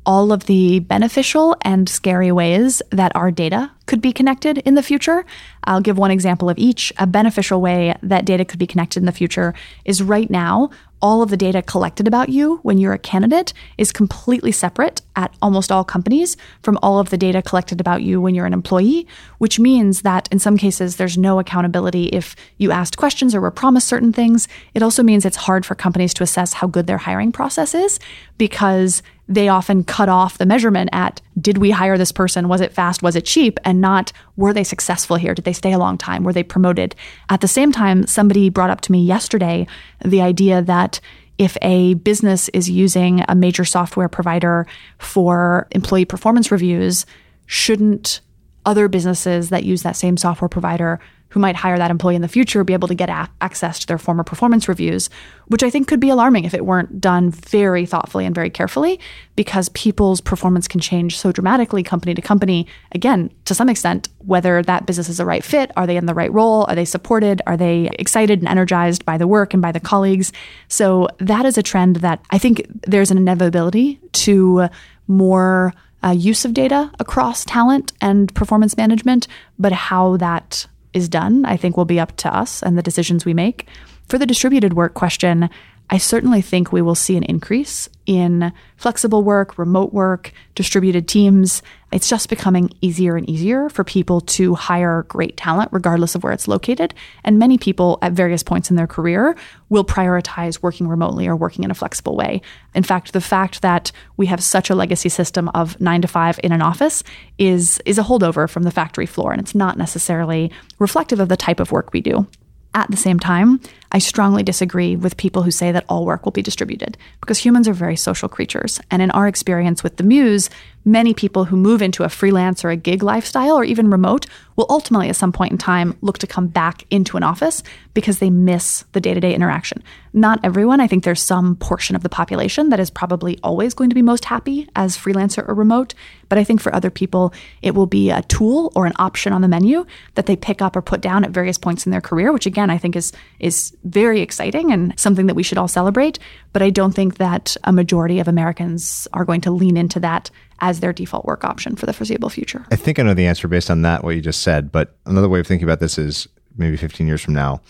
all 0.05 0.31
of 0.31 0.45
the 0.45 0.79
beneficial 0.79 1.55
and 1.61 1.89
scary 1.89 2.31
ways 2.31 2.81
that 2.91 3.15
our 3.15 3.31
data 3.31 3.71
could 3.85 4.01
be 4.01 4.13
connected 4.13 4.57
in 4.59 4.75
the 4.75 4.83
future. 4.83 5.25
I'll 5.63 5.81
give 5.81 5.97
one 5.97 6.11
example 6.11 6.49
of 6.49 6.57
each. 6.57 6.91
A 6.97 7.07
beneficial 7.07 7.61
way 7.61 7.95
that 8.01 8.25
data 8.25 8.45
could 8.45 8.59
be 8.59 8.67
connected 8.67 8.99
in 8.99 9.05
the 9.05 9.11
future 9.11 9.53
is 9.83 10.01
right 10.01 10.29
now, 10.29 10.69
all 11.01 11.21
of 11.21 11.29
the 11.29 11.37
data 11.37 11.61
collected 11.61 12.07
about 12.07 12.29
you 12.29 12.57
when 12.63 12.79
you're 12.79 12.93
a 12.93 12.97
candidate 12.97 13.53
is 13.77 13.91
completely 13.91 14.51
separate 14.51 15.01
at 15.15 15.35
almost 15.39 15.71
all 15.71 15.83
companies 15.83 16.35
from 16.63 16.79
all 16.81 16.99
of 16.99 17.11
the 17.11 17.17
data 17.17 17.43
collected 17.43 17.79
about 17.79 18.01
you 18.01 18.19
when 18.19 18.33
you're 18.33 18.47
an 18.47 18.53
employee, 18.53 19.05
which 19.37 19.59
means 19.59 20.01
that 20.01 20.27
in 20.31 20.39
some 20.39 20.57
cases 20.57 20.95
there's 20.95 21.17
no 21.17 21.37
accountability 21.37 22.05
if 22.07 22.35
you 22.57 22.71
asked 22.71 22.97
questions 22.97 23.35
or 23.35 23.41
were 23.41 23.51
promised 23.51 23.87
certain 23.87 24.13
things. 24.13 24.47
It 24.73 24.81
also 24.81 25.03
means 25.03 25.25
it's 25.25 25.37
hard 25.37 25.63
for 25.63 25.75
companies 25.75 26.13
to 26.15 26.23
assess 26.23 26.53
how 26.53 26.67
good 26.67 26.87
their 26.87 26.97
hiring 26.97 27.31
process 27.31 27.75
is 27.75 27.99
because 28.39 29.03
they 29.27 29.49
often 29.49 29.83
cut 29.83 30.09
off 30.09 30.37
the 30.37 30.45
measurement 30.45 30.89
at 30.93 31.21
did 31.39 31.57
we 31.57 31.71
hire 31.71 31.97
this 31.97 32.11
person? 32.11 32.47
Was 32.47 32.61
it 32.61 32.73
fast? 32.73 33.01
Was 33.01 33.15
it 33.15 33.25
cheap? 33.25 33.59
And 33.63 33.81
not 33.81 34.11
were 34.35 34.53
they 34.53 34.63
successful 34.63 35.15
here? 35.15 35.33
Did 35.33 35.45
they 35.45 35.53
stay 35.53 35.73
a 35.73 35.79
long 35.79 35.97
time? 35.97 36.23
Were 36.23 36.33
they 36.33 36.43
promoted? 36.43 36.95
At 37.29 37.41
the 37.41 37.47
same 37.47 37.71
time, 37.71 38.05
somebody 38.05 38.49
brought 38.49 38.69
up 38.69 38.81
to 38.81 38.91
me 38.91 39.03
yesterday 39.03 39.67
the 40.03 40.21
idea 40.21 40.61
that 40.61 40.99
if 41.37 41.57
a 41.61 41.95
business 41.95 42.49
is 42.49 42.69
using 42.69 43.23
a 43.27 43.35
major 43.35 43.65
software 43.65 44.07
provider 44.07 44.67
for 44.99 45.67
employee 45.71 46.05
performance 46.05 46.51
reviews, 46.51 47.05
shouldn't 47.45 48.21
other 48.65 48.87
businesses 48.87 49.49
that 49.49 49.63
use 49.63 49.83
that 49.83 49.95
same 49.95 50.17
software 50.17 50.49
provider 50.49 50.99
who 51.35 51.41
might 51.41 51.57
hire 51.57 51.77
that 51.77 51.91
employee 51.91 52.15
in 52.15 52.21
the 52.21 52.29
future 52.29 52.63
be 52.63 52.71
able 52.71 52.87
to 52.87 52.95
get 52.95 53.09
a- 53.09 53.27
access 53.41 53.77
to 53.77 53.87
their 53.87 53.97
former 53.97 54.23
performance 54.23 54.69
reviews, 54.69 55.09
which 55.47 55.63
I 55.63 55.69
think 55.69 55.85
could 55.85 55.99
be 55.99 56.07
alarming 56.07 56.45
if 56.45 56.53
it 56.53 56.65
weren't 56.65 57.01
done 57.01 57.29
very 57.29 57.85
thoughtfully 57.85 58.25
and 58.25 58.33
very 58.33 58.49
carefully, 58.49 59.01
because 59.35 59.67
people's 59.69 60.21
performance 60.21 60.65
can 60.65 60.79
change 60.79 61.19
so 61.19 61.33
dramatically 61.33 61.83
company 61.83 62.13
to 62.13 62.21
company. 62.21 62.67
Again, 62.93 63.31
to 63.43 63.53
some 63.53 63.67
extent, 63.67 64.07
whether 64.19 64.63
that 64.63 64.85
business 64.85 65.09
is 65.09 65.17
the 65.17 65.25
right 65.25 65.43
fit, 65.43 65.71
are 65.75 65.85
they 65.85 65.97
in 65.97 66.05
the 66.05 66.13
right 66.13 66.31
role, 66.31 66.63
are 66.69 66.75
they 66.75 66.85
supported, 66.85 67.41
are 67.45 67.57
they 67.57 67.89
excited 67.99 68.39
and 68.39 68.47
energized 68.47 69.03
by 69.03 69.17
the 69.17 69.27
work 69.27 69.53
and 69.53 69.61
by 69.61 69.73
the 69.73 69.81
colleagues? 69.81 70.31
So 70.69 71.09
that 71.17 71.45
is 71.45 71.57
a 71.57 71.63
trend 71.63 71.97
that 71.97 72.23
I 72.29 72.37
think 72.37 72.65
there's 72.87 73.11
an 73.11 73.17
inevitability 73.17 73.99
to 74.23 74.69
more. 75.05 75.73
Uh, 76.03 76.11
use 76.11 76.45
of 76.45 76.53
data 76.53 76.91
across 76.99 77.43
talent 77.45 77.91
and 77.99 78.31
performance 78.35 78.77
management, 78.77 79.27
but 79.57 79.71
how 79.71 80.17
that 80.17 80.67
is 80.95 81.09
done, 81.09 81.45
I 81.45 81.57
think 81.57 81.77
will 81.77 81.85
be 81.85 81.99
up 81.99 82.15
to 82.17 82.35
us 82.35 82.63
and 82.63 82.77
the 82.77 82.83
decisions 82.83 83.25
we 83.25 83.33
make. 83.33 83.67
For 84.07 84.17
the 84.17 84.25
distributed 84.25 84.73
work 84.73 84.93
question, 84.93 85.49
I 85.89 85.97
certainly 85.99 86.41
think 86.41 86.71
we 86.71 86.81
will 86.81 86.95
see 86.95 87.15
an 87.15 87.23
increase 87.23 87.87
in 88.05 88.51
flexible 88.77 89.23
work, 89.23 89.57
remote 89.57 89.93
work, 89.93 90.31
distributed 90.55 91.07
teams. 91.07 91.61
It's 91.95 92.09
just 92.09 92.27
becoming 92.27 92.71
easier 92.81 93.15
and 93.15 93.27
easier 93.29 93.69
for 93.69 93.85
people 93.85 94.19
to 94.19 94.53
hire 94.53 95.03
great 95.03 95.37
talent, 95.37 95.69
regardless 95.71 96.13
of 96.13 96.25
where 96.25 96.33
it's 96.33 96.45
located. 96.45 96.93
And 97.23 97.39
many 97.39 97.57
people 97.57 97.99
at 98.01 98.11
various 98.11 98.43
points 98.43 98.69
in 98.69 98.75
their 98.75 98.85
career 98.85 99.37
will 99.69 99.85
prioritize 99.85 100.61
working 100.61 100.89
remotely 100.89 101.25
or 101.25 101.37
working 101.37 101.63
in 101.63 101.71
a 101.71 101.73
flexible 101.73 102.17
way. 102.17 102.41
In 102.73 102.83
fact, 102.83 103.13
the 103.13 103.21
fact 103.21 103.61
that 103.61 103.93
we 104.17 104.25
have 104.25 104.43
such 104.43 104.69
a 104.69 104.75
legacy 104.75 105.07
system 105.07 105.47
of 105.55 105.79
nine 105.79 106.01
to 106.01 106.07
five 106.09 106.37
in 106.43 106.51
an 106.51 106.61
office 106.61 107.01
is, 107.37 107.81
is 107.85 107.97
a 107.97 108.03
holdover 108.03 108.49
from 108.49 108.63
the 108.63 108.71
factory 108.71 109.05
floor, 109.05 109.31
and 109.31 109.39
it's 109.39 109.55
not 109.55 109.77
necessarily 109.77 110.51
reflective 110.79 111.21
of 111.21 111.29
the 111.29 111.37
type 111.37 111.61
of 111.61 111.71
work 111.71 111.93
we 111.93 112.01
do. 112.01 112.27
At 112.73 112.91
the 112.91 112.97
same 112.97 113.21
time, 113.21 113.61
I 113.93 113.99
strongly 113.99 114.43
disagree 114.43 114.97
with 114.97 115.15
people 115.15 115.43
who 115.43 115.51
say 115.51 115.71
that 115.71 115.85
all 115.87 116.05
work 116.05 116.25
will 116.25 116.33
be 116.33 116.41
distributed 116.41 116.97
because 117.21 117.37
humans 117.37 117.69
are 117.69 117.73
very 117.73 117.95
social 117.95 118.27
creatures. 118.27 118.81
And 118.91 119.01
in 119.01 119.11
our 119.11 119.29
experience 119.29 119.81
with 119.81 119.95
the 119.95 120.03
Muse, 120.03 120.49
many 120.85 121.13
people 121.13 121.45
who 121.45 121.57
move 121.57 121.81
into 121.81 122.03
a 122.03 122.09
freelance 122.09 122.63
or 122.63 122.69
a 122.69 122.75
gig 122.75 123.01
lifestyle 123.01 123.57
or 123.57 123.63
even 123.63 123.89
remote 123.89 124.27
will 124.55 124.67
ultimately 124.69 125.09
at 125.09 125.15
some 125.15 125.31
point 125.31 125.51
in 125.51 125.57
time 125.57 125.97
look 126.01 126.17
to 126.19 126.27
come 126.27 126.47
back 126.47 126.85
into 126.89 127.17
an 127.17 127.23
office 127.23 127.63
because 127.93 128.19
they 128.19 128.29
miss 128.29 128.85
the 128.93 129.01
day 129.01 129.13
to 129.13 129.19
day 129.19 129.33
interaction. 129.33 129.83
Not 130.13 130.39
everyone. 130.43 130.79
I 130.79 130.87
think 130.87 131.03
there's 131.03 131.21
some 131.21 131.55
portion 131.57 131.95
of 131.95 132.03
the 132.03 132.09
population 132.09 132.69
that 132.69 132.79
is 132.79 132.89
probably 132.89 133.37
always 133.43 133.73
going 133.73 133.89
to 133.89 133.95
be 133.95 134.01
most 134.01 134.25
happy 134.25 134.69
as 134.75 134.97
freelancer 134.97 135.47
or 135.47 135.53
remote. 135.53 135.93
But 136.29 136.37
I 136.37 136.43
think 136.43 136.61
for 136.61 136.73
other 136.73 136.89
people, 136.89 137.33
it 137.61 137.75
will 137.75 137.85
be 137.85 138.11
a 138.11 138.21
tool 138.23 138.71
or 138.75 138.85
an 138.85 138.93
option 138.97 139.33
on 139.33 139.41
the 139.41 139.47
menu 139.47 139.85
that 140.13 140.25
they 140.25 140.35
pick 140.35 140.61
up 140.61 140.75
or 140.75 140.81
put 140.81 141.01
down 141.01 141.25
at 141.25 141.31
various 141.31 141.57
points 141.57 141.85
in 141.85 141.91
their 141.91 142.01
career, 142.01 142.31
which 142.31 142.45
again, 142.45 142.69
I 142.69 142.77
think 142.77 142.95
is, 142.95 143.11
is 143.39 143.75
very 143.83 144.21
exciting 144.21 144.71
and 144.71 144.97
something 144.97 145.25
that 145.25 145.35
we 145.35 145.43
should 145.43 145.57
all 145.57 145.67
celebrate. 145.67 146.17
But 146.53 146.61
I 146.61 146.69
don't 146.69 146.93
think 146.93 147.17
that 147.17 147.57
a 147.65 147.73
majority 147.73 148.19
of 148.19 148.27
Americans 148.27 149.07
are 149.11 149.25
going 149.25 149.41
to 149.41 149.51
lean 149.51 149.75
into 149.75 149.99
that 149.99 150.31
as 150.59 150.74
their 150.79 150.93
default 150.93 151.25
work 151.25 151.43
option 151.43 151.75
for 151.75 151.85
the 151.85 151.93
foreseeable 151.93 152.29
future. 152.29 152.65
I 152.71 152.75
think 152.75 152.99
I 152.99 153.03
know 153.03 153.13
the 153.13 153.27
answer 153.27 153.47
based 153.47 153.69
on 153.69 153.81
that, 153.83 154.03
what 154.03 154.15
you 154.15 154.21
just 154.21 154.41
said. 154.41 154.71
But 154.71 154.95
another 155.05 155.29
way 155.29 155.39
of 155.39 155.47
thinking 155.47 155.67
about 155.67 155.79
this 155.79 155.97
is 155.97 156.27
maybe 156.57 156.77
15 156.77 157.07
years 157.07 157.21
from 157.21 157.33
now, 157.33 157.61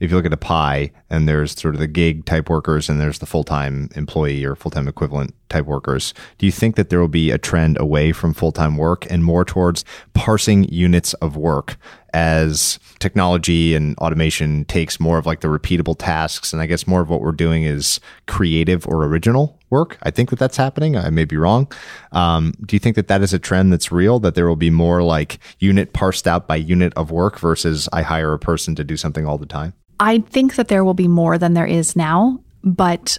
if 0.00 0.10
you 0.10 0.16
look 0.16 0.26
at 0.26 0.32
a 0.32 0.38
pie 0.38 0.90
and 1.08 1.28
there's 1.28 1.52
sort 1.52 1.74
of 1.74 1.80
the 1.80 1.86
gig 1.86 2.24
type 2.24 2.48
workers 2.48 2.88
and 2.88 3.00
there's 3.00 3.18
the 3.18 3.26
full 3.26 3.44
time 3.44 3.88
employee 3.94 4.44
or 4.44 4.54
full 4.54 4.70
time 4.70 4.88
equivalent 4.88 5.34
type 5.54 5.66
workers. 5.66 6.12
Do 6.38 6.46
you 6.46 6.52
think 6.52 6.74
that 6.76 6.90
there 6.90 6.98
will 6.98 7.08
be 7.08 7.30
a 7.30 7.38
trend 7.38 7.78
away 7.80 8.12
from 8.12 8.34
full 8.34 8.52
time 8.52 8.76
work 8.76 9.06
and 9.08 9.24
more 9.24 9.44
towards 9.44 9.84
parsing 10.12 10.64
units 10.64 11.14
of 11.14 11.36
work 11.36 11.76
as 12.12 12.78
technology 12.98 13.74
and 13.74 13.96
automation 13.98 14.64
takes 14.66 15.00
more 15.00 15.18
of 15.18 15.26
like 15.26 15.40
the 15.40 15.48
repeatable 15.48 15.96
tasks? 15.96 16.52
And 16.52 16.60
i 16.60 16.66
guess 16.66 16.86
more 16.86 17.00
of 17.00 17.08
what 17.08 17.20
we're 17.20 17.32
doing 17.32 17.62
is 17.62 18.00
creative 18.26 18.86
or 18.88 19.04
original 19.04 19.58
work. 19.70 19.96
I 20.02 20.10
think 20.10 20.30
that 20.30 20.38
that's 20.38 20.56
happening. 20.56 20.96
I 20.96 21.10
may 21.10 21.24
be 21.24 21.36
wrong. 21.36 21.70
Um, 22.12 22.52
do 22.66 22.74
you 22.74 22.80
think 22.80 22.96
that 22.96 23.08
that 23.08 23.22
is 23.22 23.32
a 23.32 23.38
trend 23.38 23.72
that's 23.72 23.92
real 23.92 24.18
that 24.20 24.34
there 24.34 24.48
will 24.48 24.56
be 24.56 24.70
more 24.70 25.02
like 25.02 25.38
unit 25.60 25.92
parsed 25.92 26.26
out 26.26 26.46
by 26.48 26.56
unit 26.56 26.92
of 26.96 27.10
work 27.10 27.38
versus 27.38 27.88
i 27.92 28.02
hire 28.02 28.32
a 28.32 28.38
person 28.38 28.74
to 28.74 28.84
do 28.84 28.96
something 28.96 29.24
all 29.24 29.38
the 29.38 29.46
time? 29.46 29.72
I 30.00 30.18
think 30.18 30.56
that 30.56 30.66
there 30.66 30.84
will 30.84 30.94
be 30.94 31.08
more 31.08 31.38
than 31.38 31.54
there 31.54 31.66
is 31.66 31.94
now 31.94 32.40
but 32.64 33.18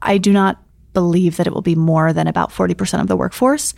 i 0.00 0.16
do 0.16 0.32
not 0.32 0.62
believe 0.92 1.36
that 1.36 1.46
it 1.46 1.52
will 1.52 1.62
be 1.62 1.74
more 1.74 2.12
than 2.12 2.26
about 2.26 2.50
40% 2.50 3.00
of 3.00 3.06
the 3.08 3.16
workforce 3.16 3.74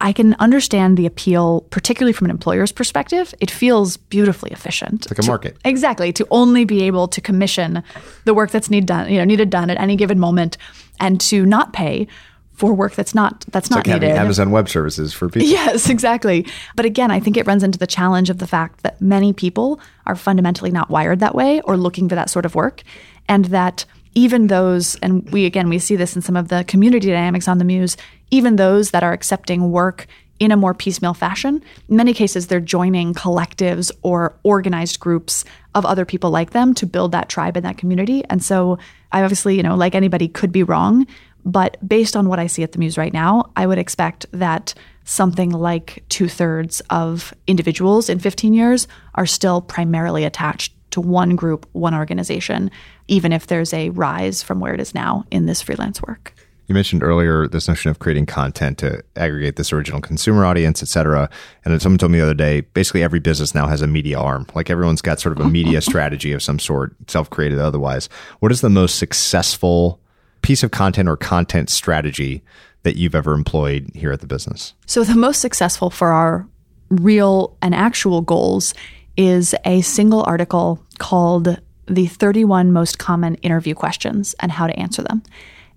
I 0.00 0.12
can 0.12 0.34
understand 0.34 0.96
the 0.96 1.06
appeal, 1.06 1.62
particularly 1.70 2.12
from 2.12 2.26
an 2.26 2.30
employer's 2.30 2.70
perspective. 2.70 3.34
It 3.40 3.50
feels 3.50 3.96
beautifully 3.96 4.50
efficient. 4.50 5.06
It's 5.06 5.10
like 5.10 5.26
a 5.26 5.28
market. 5.28 5.56
Exactly. 5.64 6.12
To 6.12 6.26
only 6.30 6.64
be 6.64 6.82
able 6.84 7.08
to 7.08 7.20
commission 7.20 7.82
the 8.24 8.34
work 8.34 8.50
that's 8.50 8.68
need 8.68 8.86
done, 8.86 9.10
you 9.10 9.18
know, 9.18 9.24
needed 9.24 9.48
done 9.48 9.70
at 9.70 9.80
any 9.80 9.96
given 9.96 10.18
moment 10.18 10.58
and 11.00 11.20
to 11.22 11.46
not 11.46 11.72
pay 11.72 12.06
for 12.52 12.72
work 12.72 12.94
that's 12.94 13.14
not 13.14 13.44
that's 13.50 13.66
it's 13.66 13.70
not 13.70 13.86
like 13.86 14.00
needed. 14.00 14.16
Amazon 14.16 14.50
Web 14.50 14.68
Services 14.68 15.14
for 15.14 15.28
people. 15.28 15.48
Yes, 15.48 15.88
exactly. 15.88 16.46
But 16.74 16.84
again, 16.84 17.10
I 17.10 17.20
think 17.20 17.38
it 17.38 17.46
runs 17.46 17.62
into 17.62 17.78
the 17.78 17.86
challenge 17.86 18.28
of 18.28 18.38
the 18.38 18.46
fact 18.46 18.82
that 18.82 19.00
many 19.00 19.32
people 19.32 19.80
are 20.06 20.16
fundamentally 20.16 20.70
not 20.70 20.90
wired 20.90 21.20
that 21.20 21.34
way 21.34 21.60
or 21.62 21.76
looking 21.76 22.08
for 22.08 22.14
that 22.14 22.28
sort 22.28 22.44
of 22.44 22.54
work, 22.54 22.82
and 23.28 23.46
that 23.46 23.86
even 24.16 24.48
those, 24.48 24.96
and 24.96 25.30
we 25.30 25.44
again 25.44 25.68
we 25.68 25.78
see 25.78 25.94
this 25.94 26.16
in 26.16 26.22
some 26.22 26.36
of 26.36 26.48
the 26.48 26.64
community 26.64 27.08
dynamics 27.08 27.46
on 27.46 27.58
the 27.58 27.64
Muse, 27.64 27.96
even 28.32 28.56
those 28.56 28.90
that 28.90 29.04
are 29.04 29.12
accepting 29.12 29.70
work 29.70 30.08
in 30.40 30.50
a 30.50 30.56
more 30.56 30.74
piecemeal 30.74 31.14
fashion, 31.14 31.62
in 31.88 31.96
many 31.96 32.12
cases, 32.12 32.46
they're 32.46 32.60
joining 32.60 33.14
collectives 33.14 33.90
or 34.02 34.38
organized 34.42 35.00
groups 35.00 35.44
of 35.74 35.86
other 35.86 36.04
people 36.04 36.30
like 36.30 36.50
them 36.50 36.74
to 36.74 36.86
build 36.86 37.12
that 37.12 37.28
tribe 37.28 37.56
and 37.56 37.64
that 37.64 37.78
community. 37.78 38.22
And 38.28 38.44
so 38.44 38.78
I 39.12 39.22
obviously, 39.22 39.56
you 39.56 39.62
know, 39.62 39.76
like 39.76 39.94
anybody 39.94 40.28
could 40.28 40.52
be 40.52 40.62
wrong, 40.62 41.06
but 41.44 41.76
based 41.86 42.16
on 42.16 42.28
what 42.28 42.38
I 42.38 42.48
see 42.48 42.62
at 42.62 42.72
the 42.72 42.78
Muse 42.78 42.98
right 42.98 43.12
now, 43.12 43.50
I 43.56 43.66
would 43.66 43.78
expect 43.78 44.26
that 44.32 44.74
something 45.04 45.50
like 45.50 46.04
two 46.08 46.28
thirds 46.28 46.80
of 46.90 47.32
individuals 47.46 48.10
in 48.10 48.18
15 48.18 48.52
years 48.52 48.88
are 49.14 49.26
still 49.26 49.62
primarily 49.62 50.24
attached 50.24 50.72
to 50.90 51.00
one 51.00 51.36
group, 51.36 51.66
one 51.72 51.94
organization, 51.94 52.70
even 53.08 53.32
if 53.32 53.46
there's 53.46 53.72
a 53.72 53.90
rise 53.90 54.42
from 54.42 54.60
where 54.60 54.74
it 54.74 54.80
is 54.80 54.94
now 54.94 55.24
in 55.30 55.46
this 55.46 55.62
freelance 55.62 56.02
work. 56.02 56.32
You 56.66 56.74
mentioned 56.74 57.04
earlier 57.04 57.46
this 57.46 57.68
notion 57.68 57.92
of 57.92 58.00
creating 58.00 58.26
content 58.26 58.78
to 58.78 59.00
aggregate 59.14 59.54
this 59.54 59.72
original 59.72 60.00
consumer 60.00 60.44
audience, 60.44 60.82
et 60.82 60.88
cetera. 60.88 61.30
And 61.64 61.72
then 61.72 61.78
someone 61.78 61.98
told 61.98 62.10
me 62.10 62.18
the 62.18 62.24
other 62.24 62.34
day, 62.34 62.62
basically 62.62 63.04
every 63.04 63.20
business 63.20 63.54
now 63.54 63.68
has 63.68 63.82
a 63.82 63.86
media 63.86 64.18
arm. 64.18 64.48
Like 64.52 64.68
everyone's 64.68 65.00
got 65.00 65.20
sort 65.20 65.34
of 65.34 65.38
a 65.38 65.42
mm-hmm. 65.44 65.52
media 65.52 65.80
strategy 65.80 66.32
of 66.32 66.42
some 66.42 66.58
sort, 66.58 66.96
self-created 67.06 67.60
otherwise. 67.60 68.08
What 68.40 68.50
is 68.50 68.62
the 68.62 68.68
most 68.68 68.98
successful 68.98 70.00
piece 70.42 70.64
of 70.64 70.72
content 70.72 71.08
or 71.08 71.16
content 71.16 71.70
strategy 71.70 72.42
that 72.82 72.96
you've 72.96 73.14
ever 73.14 73.34
employed 73.34 73.88
here 73.94 74.10
at 74.10 74.20
the 74.20 74.26
business? 74.26 74.74
So 74.86 75.04
the 75.04 75.14
most 75.14 75.40
successful 75.40 75.90
for 75.90 76.08
our 76.08 76.48
real 76.88 77.56
and 77.62 77.76
actual 77.76 78.22
goals 78.22 78.74
is 79.16 79.54
a 79.64 79.82
single 79.82 80.24
article 80.24 80.82
called 80.98 81.60
the 81.88 82.06
31 82.06 82.72
most 82.72 82.98
common 82.98 83.36
interview 83.36 83.74
questions 83.74 84.34
and 84.40 84.52
how 84.52 84.66
to 84.66 84.78
answer 84.78 85.02
them. 85.02 85.22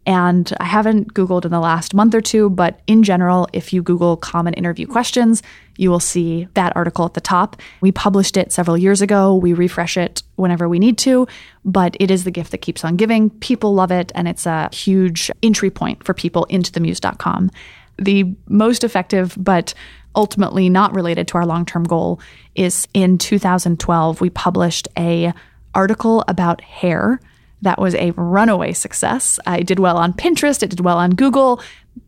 And 0.06 0.52
I 0.60 0.64
haven't 0.64 1.14
Googled 1.14 1.46
in 1.46 1.52
the 1.52 1.60
last 1.60 1.94
month 1.94 2.16
or 2.16 2.22
two, 2.22 2.50
but 2.50 2.80
in 2.88 3.04
general, 3.04 3.48
if 3.54 3.74
you 3.74 3.84
Google 3.84 4.18
common 4.18 4.54
interview 4.54 4.88
questions, 4.88 5.44
you 5.78 5.92
will 5.92 6.00
see 6.00 6.48
that 6.56 6.76
article 6.76 7.06
at 7.06 7.14
the 7.14 7.22
top. 7.22 7.58
We 7.82 7.92
published 7.92 8.38
it 8.38 8.52
several 8.52 8.78
years 8.78 9.02
ago. 9.02 9.36
We 9.36 9.54
refresh 9.54 9.98
it 9.98 10.24
whenever 10.36 10.68
we 10.68 10.80
need 10.80 10.98
to, 11.00 11.28
but 11.64 11.96
it 12.00 12.10
is 12.10 12.24
the 12.24 12.32
gift 12.32 12.52
that 12.52 12.60
keeps 12.60 12.84
on 12.84 12.96
giving. 12.96 13.30
People 13.30 13.74
love 13.74 13.92
it, 13.92 14.12
and 14.16 14.28
it's 14.28 14.46
a 14.46 14.70
huge 14.74 15.30
entry 15.44 15.70
point 15.70 16.04
for 16.04 16.14
people 16.14 16.46
into 16.46 16.72
themuse.com. 16.72 17.52
The 17.98 18.34
most 18.48 18.84
effective, 18.84 19.36
but 19.38 19.74
ultimately 20.16 20.70
not 20.70 20.96
related 20.96 21.28
to 21.28 21.38
our 21.38 21.46
long-term 21.46 21.84
goal 21.84 22.20
is 22.56 22.88
in 22.94 23.18
2012 23.18 24.22
we 24.22 24.30
published 24.30 24.88
a 24.98 25.34
article 25.74 26.24
about 26.28 26.62
hair 26.62 27.20
that 27.62 27.80
was 27.80 27.96
a 27.96 28.12
runaway 28.12 28.74
success. 28.74 29.40
I 29.46 29.62
did 29.62 29.80
well 29.80 29.98
on 29.98 30.14
Pinterest, 30.14 30.64
it 30.64 30.70
did 30.70 30.80
well 30.80 30.98
on 30.98 31.12
Google. 31.12 31.62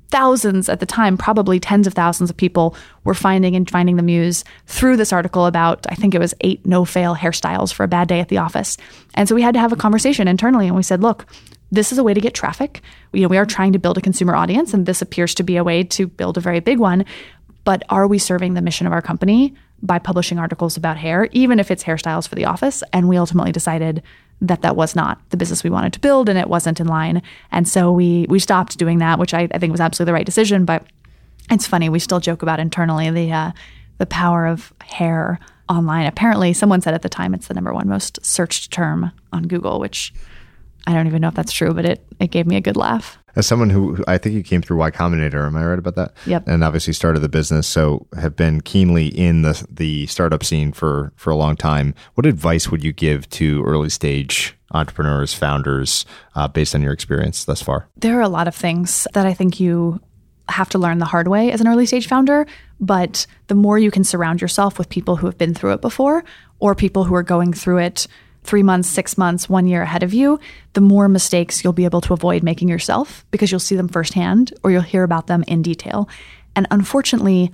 Thousands 0.10 0.68
at 0.68 0.82
the 0.82 0.86
time, 0.86 1.18
probably 1.18 1.60
tens 1.60 1.88
of 1.88 1.94
thousands 1.94 2.30
of 2.30 2.36
people 2.36 2.76
were 3.06 3.14
finding 3.14 3.56
and 3.56 3.70
finding 3.70 3.96
the 3.96 4.04
muse 4.04 4.44
through 4.66 4.98
this 4.98 5.14
article 5.14 5.46
about, 5.46 5.86
I 5.90 5.96
think 5.96 6.14
it 6.14 6.20
was 6.20 6.34
eight 6.42 6.66
no 6.66 6.84
fail 6.84 7.16
hairstyles 7.16 7.74
for 7.74 7.84
a 7.84 7.88
bad 7.88 8.10
day 8.10 8.20
at 8.20 8.28
the 8.28 8.38
office. 8.38 8.78
And 9.16 9.30
so 9.30 9.36
we 9.36 9.42
had 9.42 9.54
to 9.54 9.60
have 9.60 9.72
a 9.72 9.78
conversation 9.78 10.28
internally 10.28 10.68
and 10.68 10.76
we 10.76 10.84
said, 10.84 11.02
look, 11.02 11.26
this 11.72 11.94
is 11.94 11.98
a 11.98 12.04
way 12.04 12.14
to 12.14 12.20
get 12.20 12.34
traffic. 12.34 12.82
You 13.14 13.22
know, 13.22 13.30
we 13.30 13.38
are 13.38 13.46
trying 13.46 13.72
to 13.74 13.80
build 13.80 13.98
a 13.98 14.02
consumer 14.02 14.36
audience, 14.36 14.74
and 14.74 14.86
this 14.86 15.02
appears 15.02 15.34
to 15.36 15.44
be 15.44 15.56
a 15.56 15.64
way 15.64 15.84
to 15.86 16.08
build 16.08 16.38
a 16.38 16.42
very 16.42 16.60
big 16.60 16.80
one. 16.80 17.06
But 17.64 17.84
are 17.90 18.08
we 18.08 18.18
serving 18.18 18.54
the 18.54 18.62
mission 18.62 18.88
of 18.88 18.94
our 18.94 19.02
company 19.02 19.54
by 19.84 20.00
publishing 20.00 20.40
articles 20.40 20.78
about 20.78 20.98
hair, 20.98 21.28
even 21.32 21.60
if 21.60 21.72
it's 21.72 21.84
hairstyles 21.84 22.28
for 22.28 22.36
the 22.36 22.46
office? 22.46 22.84
And 22.94 23.08
we 23.08 23.18
ultimately 23.18 23.52
decided 23.52 24.04
that 24.42 24.62
that 24.62 24.76
was 24.76 24.96
not 24.96 25.20
the 25.30 25.38
business 25.38 25.64
we 25.64 25.70
wanted 25.70 25.94
to 25.94 26.00
build 26.00 26.28
and 26.28 26.38
it 26.38 26.50
wasn't 26.50 26.80
in 26.80 26.88
line. 26.88 27.22
And 27.52 27.68
so 27.68 27.92
we 27.92 28.26
we 28.30 28.40
stopped 28.40 28.78
doing 28.78 28.98
that, 29.00 29.20
which 29.20 29.34
I, 29.34 29.48
I 29.52 29.60
think 29.60 29.72
was 29.72 29.82
absolutely 29.82 30.12
the 30.12 30.14
right 30.16 30.26
decision. 30.26 30.66
But 30.66 30.86
it's 31.50 31.68
funny, 31.68 31.90
we 31.90 32.00
still 32.00 32.20
joke 32.20 32.42
about 32.42 32.60
internally 32.60 33.10
the 33.12 33.32
uh, 33.32 33.52
the 33.98 34.06
power 34.06 34.48
of 34.48 34.74
hair 34.82 35.40
online. 35.70 36.08
Apparently, 36.08 36.54
someone 36.54 36.82
said 36.82 36.94
at 36.94 37.02
the 37.02 37.10
time 37.10 37.34
it's 37.34 37.48
the 37.48 37.54
number 37.54 37.74
one 37.74 37.88
most 37.88 38.24
searched 38.26 38.72
term 38.72 39.12
on 39.32 39.44
Google, 39.44 39.80
which 39.80 40.14
I 40.88 40.94
don't 40.94 41.08
even 41.08 41.22
know 41.22 41.28
if 41.28 41.36
that's 41.36 41.52
true, 41.52 41.74
but 41.74 41.86
it 41.86 42.06
it 42.20 42.32
gave 42.32 42.48
me 42.48 42.56
a 42.56 42.62
good 42.62 42.78
laugh. 42.78 43.18
As 43.36 43.48
someone 43.48 43.70
who, 43.70 43.96
who 43.96 44.04
I 44.08 44.18
think 44.18 44.36
you 44.36 44.44
came 44.44 44.62
through 44.62 44.78
Y 44.78 44.92
Combinator, 44.92 45.46
am 45.46 45.56
I 45.56 45.66
right 45.66 45.80
about 45.80 45.96
that? 45.96 46.14
Yep. 46.26 46.48
And 46.48 46.64
obviously 46.64 46.94
started 46.94 47.20
the 47.20 47.30
business, 47.30 47.68
so 47.68 48.08
have 48.20 48.36
been 48.36 48.62
keenly 48.62 49.08
in 49.08 49.42
the 49.42 49.66
the 49.70 50.08
startup 50.08 50.44
scene 50.44 50.72
for 50.72 51.14
for 51.16 51.30
a 51.30 51.36
long 51.36 51.56
time. 51.56 51.94
What 52.16 52.26
advice 52.26 52.70
would 52.70 52.84
you 52.84 52.94
give 52.94 53.30
to 53.32 53.64
early 53.64 53.90
stage 53.90 54.56
entrepreneurs, 54.74 55.34
founders, 55.34 56.06
uh, 56.36 56.48
based 56.48 56.76
on 56.76 56.82
your 56.82 56.94
experience 56.94 57.46
thus 57.46 57.62
far? 57.62 57.88
There 57.98 58.18
are 58.18 58.22
a 58.22 58.30
lot 58.30 58.48
of 58.48 58.56
things 58.56 59.08
that 59.14 59.26
I 59.26 59.34
think 59.34 59.60
you 59.60 60.00
have 60.50 60.70
to 60.70 60.78
learn 60.78 61.00
the 61.00 61.06
hard 61.06 61.28
way 61.28 61.52
as 61.52 61.62
an 61.62 61.68
early 61.68 61.86
stage 61.86 62.08
founder, 62.08 62.46
but 62.80 63.26
the 63.48 63.56
more 63.56 63.78
you 63.78 63.92
can 63.92 64.04
surround 64.04 64.42
yourself 64.42 64.78
with 64.78 64.90
people 64.90 65.16
who 65.16 65.26
have 65.26 65.38
been 65.38 65.54
through 65.54 65.74
it 65.74 65.82
before 65.82 66.24
or 66.60 66.76
people 66.76 67.04
who 67.04 67.16
are 67.16 67.24
going 67.24 67.54
through 67.54 67.78
it 67.78 68.08
three 68.44 68.64
months, 68.64 68.90
six 68.90 69.18
months, 69.18 69.48
one 69.48 69.68
year 69.68 69.84
ahead 69.84 70.04
of 70.04 70.14
you, 70.14 70.40
the 70.74 70.82
more 70.82 71.08
mistakes 71.08 71.64
you'll 71.64 71.74
be 71.74 71.86
able 71.86 72.02
to 72.02 72.14
avoid 72.14 72.44
making 72.44 72.68
yourself 72.68 73.26
because 73.32 73.52
you'll 73.52 73.60
see 73.60 73.76
them 73.76 73.88
firsthand 73.88 74.54
or 74.64 74.72
you'll 74.72 74.82
hear 74.82 75.04
about 75.04 75.28
them 75.28 75.44
in 75.48 75.62
detail. 75.62 76.10
And 76.56 76.68
unfortunately, 76.72 77.52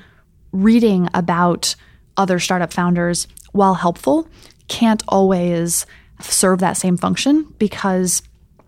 reading 0.52 1.10
about 1.14 1.76
other 2.16 2.40
startup 2.40 2.74
founders, 2.74 3.28
while 3.52 3.76
helpful, 3.76 4.28
can't 4.68 5.04
always 5.08 5.86
serve 6.22 6.60
that 6.60 6.78
same 6.78 6.98
function 6.98 7.44
because 7.60 8.22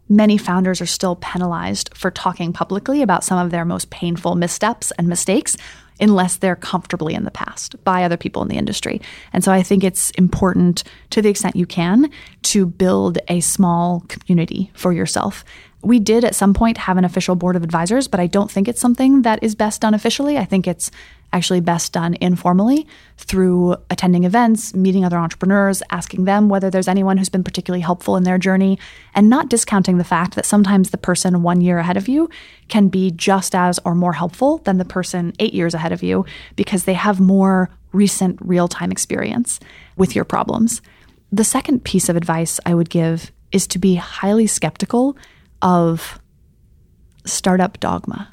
many 0.08 0.38
founders 0.38 0.82
are 0.82 0.88
still 0.88 1.16
penalized 1.18 1.96
for 1.96 2.12
talking 2.12 2.52
publicly 2.52 3.02
about 3.02 3.24
some 3.24 3.44
of 3.44 3.52
their 3.52 3.66
most 3.66 3.90
painful 3.90 4.36
missteps 4.36 4.92
and 4.98 5.08
mistakes 5.08 5.56
unless 6.00 6.38
they're 6.38 6.56
comfortably 6.56 7.14
in 7.14 7.26
the 7.26 7.32
past 7.32 7.82
by 7.84 8.04
other 8.04 8.18
people 8.18 8.42
in 8.42 8.48
the 8.48 8.58
industry. 8.58 9.02
And 9.34 9.44
so 9.44 9.52
I 9.52 9.64
think 9.64 9.84
it's 9.84 10.12
important 10.12 10.84
to 11.12 11.22
the 11.22 11.30
extent 11.30 11.56
you 11.56 11.66
can 11.66 12.10
to 12.44 12.66
build 12.66 13.18
a 13.28 13.40
small 13.40 14.04
community 14.08 14.72
for 14.74 14.94
yourself. 14.94 15.44
We 15.82 16.00
did 16.00 16.26
at 16.26 16.36
some 16.36 16.54
point 16.54 16.78
have 16.78 16.98
an 16.98 17.06
official 17.06 17.36
board 17.36 17.56
of 17.56 17.64
advisors, 17.64 18.08
but 18.08 18.20
I 18.20 18.28
don't 18.28 18.52
think 18.52 18.68
it's 18.68 18.82
something 18.82 19.22
that 19.22 19.42
is 19.42 19.56
best 19.56 19.82
done 19.82 19.94
officially. 19.94 20.38
I 20.38 20.46
think 20.46 20.68
it's 20.68 20.92
actually 21.32 21.60
best 21.60 21.94
done 21.94 22.16
informally 22.22 22.88
through 23.18 23.76
attending 23.90 24.24
events, 24.24 24.74
meeting 24.74 25.06
other 25.06 25.18
entrepreneurs, 25.18 25.84
asking 25.92 26.26
them 26.26 26.50
whether 26.50 26.70
there's 26.70 26.88
anyone 26.88 27.18
who's 27.18 27.30
been 27.30 27.44
particularly 27.44 27.82
helpful 27.82 28.16
in 28.16 28.24
their 28.24 28.38
journey, 28.38 28.80
and 29.14 29.30
not 29.30 29.50
discounting 29.50 29.98
the 29.98 30.04
fact 30.04 30.36
that 30.36 30.46
sometimes 30.46 30.90
the 30.90 30.98
person 30.98 31.44
one 31.44 31.62
year 31.62 31.78
ahead 31.78 31.98
of 31.98 32.08
you 32.08 32.30
can 32.68 32.88
be 32.88 33.12
just 33.12 33.54
as 33.54 33.80
or 33.86 33.94
more 33.96 34.14
helpful 34.14 34.58
than 34.60 34.78
the 34.78 34.86
person 34.86 35.34
eight 35.40 35.54
years 35.54 35.74
ahead 35.74 35.92
of 35.92 36.04
you 36.04 36.26
because 36.56 36.86
they 36.86 36.94
have 36.94 37.20
more 37.20 37.70
recent 37.92 38.38
real 38.42 38.68
time 38.68 38.92
experience 38.92 39.60
with 39.98 40.16
your 40.16 40.26
problems. 40.26 40.82
The 41.32 41.44
second 41.44 41.84
piece 41.84 42.10
of 42.10 42.16
advice 42.16 42.60
I 42.66 42.74
would 42.74 42.90
give 42.90 43.32
is 43.52 43.68
to 43.68 43.80
be 43.80 43.96
highly 43.96 44.48
skeptical 44.48 45.18
of 45.62 46.20
startup 47.26 47.80
dogma 47.80 48.30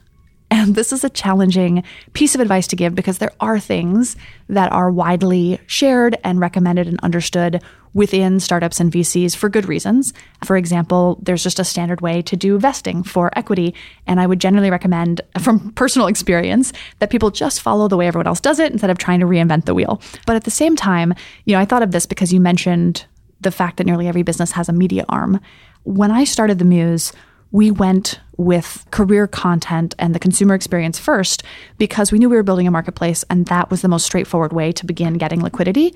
And 0.50 0.74
this 0.74 0.92
is 0.92 1.02
a 1.02 1.10
challenging 1.10 1.82
piece 2.12 2.34
of 2.34 2.40
advice 2.40 2.68
to 2.68 2.76
give 2.76 2.94
because 2.94 3.18
there 3.18 3.32
are 3.40 3.58
things 3.58 4.16
that 4.48 4.70
are 4.72 4.90
widely 4.90 5.58
shared 5.66 6.16
and 6.22 6.38
recommended 6.38 6.86
and 6.86 7.00
understood 7.00 7.62
within 7.94 8.38
startups 8.38 8.78
and 8.78 8.92
VCs 8.92 9.34
for 9.34 9.48
good 9.48 9.66
reasons. 9.66 10.12
For 10.44 10.56
example, 10.56 11.18
there's 11.22 11.42
just 11.42 11.58
a 11.58 11.64
standard 11.64 12.02
way 12.02 12.20
to 12.22 12.36
do 12.36 12.58
vesting 12.58 13.02
for 13.02 13.30
equity. 13.36 13.74
And 14.06 14.20
I 14.20 14.26
would 14.26 14.38
generally 14.38 14.70
recommend, 14.70 15.22
from 15.40 15.72
personal 15.72 16.06
experience, 16.06 16.72
that 16.98 17.10
people 17.10 17.30
just 17.30 17.62
follow 17.62 17.88
the 17.88 17.96
way 17.96 18.06
everyone 18.06 18.26
else 18.26 18.40
does 18.40 18.58
it 18.58 18.70
instead 18.70 18.90
of 18.90 18.98
trying 18.98 19.20
to 19.20 19.26
reinvent 19.26 19.64
the 19.64 19.74
wheel. 19.74 20.00
But 20.26 20.36
at 20.36 20.44
the 20.44 20.50
same 20.50 20.76
time, 20.76 21.14
you 21.46 21.54
know, 21.54 21.60
I 21.60 21.64
thought 21.64 21.82
of 21.82 21.90
this 21.90 22.06
because 22.06 22.32
you 22.32 22.40
mentioned 22.40 23.06
the 23.40 23.50
fact 23.50 23.78
that 23.78 23.84
nearly 23.84 24.08
every 24.08 24.22
business 24.22 24.52
has 24.52 24.68
a 24.68 24.74
media 24.74 25.04
arm. 25.08 25.40
When 25.84 26.10
I 26.10 26.24
started 26.24 26.58
The 26.58 26.64
Muse, 26.64 27.12
we 27.50 27.70
went 27.70 28.20
with 28.36 28.86
career 28.90 29.26
content 29.26 29.94
and 29.98 30.14
the 30.14 30.18
consumer 30.18 30.54
experience 30.54 30.98
first 30.98 31.42
because 31.78 32.12
we 32.12 32.18
knew 32.18 32.28
we 32.28 32.36
were 32.36 32.42
building 32.42 32.66
a 32.66 32.70
marketplace 32.70 33.24
and 33.30 33.46
that 33.46 33.70
was 33.70 33.82
the 33.82 33.88
most 33.88 34.04
straightforward 34.04 34.52
way 34.52 34.72
to 34.72 34.84
begin 34.84 35.14
getting 35.14 35.42
liquidity. 35.42 35.94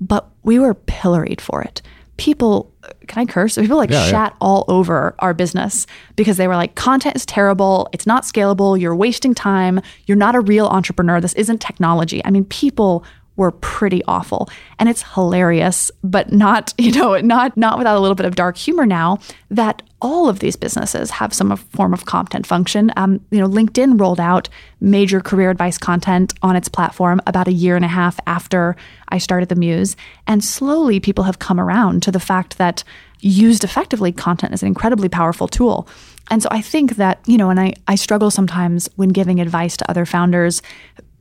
But 0.00 0.28
we 0.42 0.58
were 0.58 0.74
pilloried 0.74 1.40
for 1.40 1.62
it. 1.62 1.82
People, 2.16 2.72
can 3.06 3.22
I 3.22 3.26
curse? 3.26 3.56
People 3.56 3.76
like 3.76 3.90
Yeah, 3.90 4.04
yeah. 4.04 4.10
shat 4.10 4.36
all 4.40 4.64
over 4.68 5.14
our 5.18 5.34
business 5.34 5.86
because 6.16 6.36
they 6.36 6.46
were 6.46 6.56
like, 6.56 6.74
content 6.74 7.16
is 7.16 7.26
terrible. 7.26 7.88
It's 7.92 8.06
not 8.06 8.22
scalable. 8.22 8.80
You're 8.80 8.94
wasting 8.94 9.34
time. 9.34 9.80
You're 10.06 10.16
not 10.16 10.34
a 10.34 10.40
real 10.40 10.66
entrepreneur. 10.66 11.20
This 11.20 11.34
isn't 11.34 11.60
technology. 11.60 12.24
I 12.24 12.30
mean, 12.30 12.44
people 12.44 13.04
were 13.36 13.50
pretty 13.50 14.02
awful 14.06 14.48
and 14.78 14.88
it's 14.88 15.02
hilarious 15.14 15.90
but 16.02 16.32
not 16.32 16.72
you 16.78 16.92
know 16.92 17.18
not 17.18 17.56
not 17.56 17.78
without 17.78 17.96
a 17.96 18.00
little 18.00 18.14
bit 18.14 18.26
of 18.26 18.36
dark 18.36 18.56
humor 18.56 18.86
now 18.86 19.18
that 19.50 19.82
all 20.04 20.28
of 20.28 20.40
these 20.40 20.54
businesses 20.54 21.10
have 21.10 21.32
some 21.32 21.56
form 21.56 21.94
of 21.94 22.04
content 22.04 22.46
function. 22.46 22.92
Um, 22.96 23.20
you 23.30 23.40
know 23.40 23.48
linkedin 23.48 23.98
rolled 23.98 24.20
out 24.20 24.50
major 24.80 25.18
career 25.18 25.50
advice 25.50 25.78
content 25.78 26.34
on 26.42 26.56
its 26.56 26.68
platform 26.68 27.22
about 27.26 27.48
a 27.48 27.52
year 27.52 27.74
and 27.74 27.86
a 27.86 27.88
half 27.88 28.20
after 28.26 28.76
i 29.08 29.18
started 29.18 29.48
the 29.48 29.54
muse. 29.54 29.96
And 30.26 30.44
slowly 30.44 31.00
people 31.00 31.24
have 31.24 31.38
come 31.38 31.58
around 31.58 32.02
to 32.02 32.12
the 32.12 32.20
fact 32.20 32.58
that 32.58 32.84
used 33.20 33.64
effectively 33.64 34.12
content 34.12 34.52
is 34.52 34.62
an 34.62 34.68
incredibly 34.68 35.08
powerful 35.08 35.48
tool. 35.48 35.88
And 36.30 36.42
so 36.42 36.48
i 36.52 36.60
think 36.60 36.96
that 36.96 37.20
you 37.26 37.38
know 37.38 37.48
and 37.48 37.58
i, 37.58 37.72
I 37.88 37.94
struggle 37.94 38.30
sometimes 38.30 38.90
when 38.96 39.08
giving 39.08 39.40
advice 39.40 39.76
to 39.78 39.90
other 39.90 40.04
founders. 40.04 40.60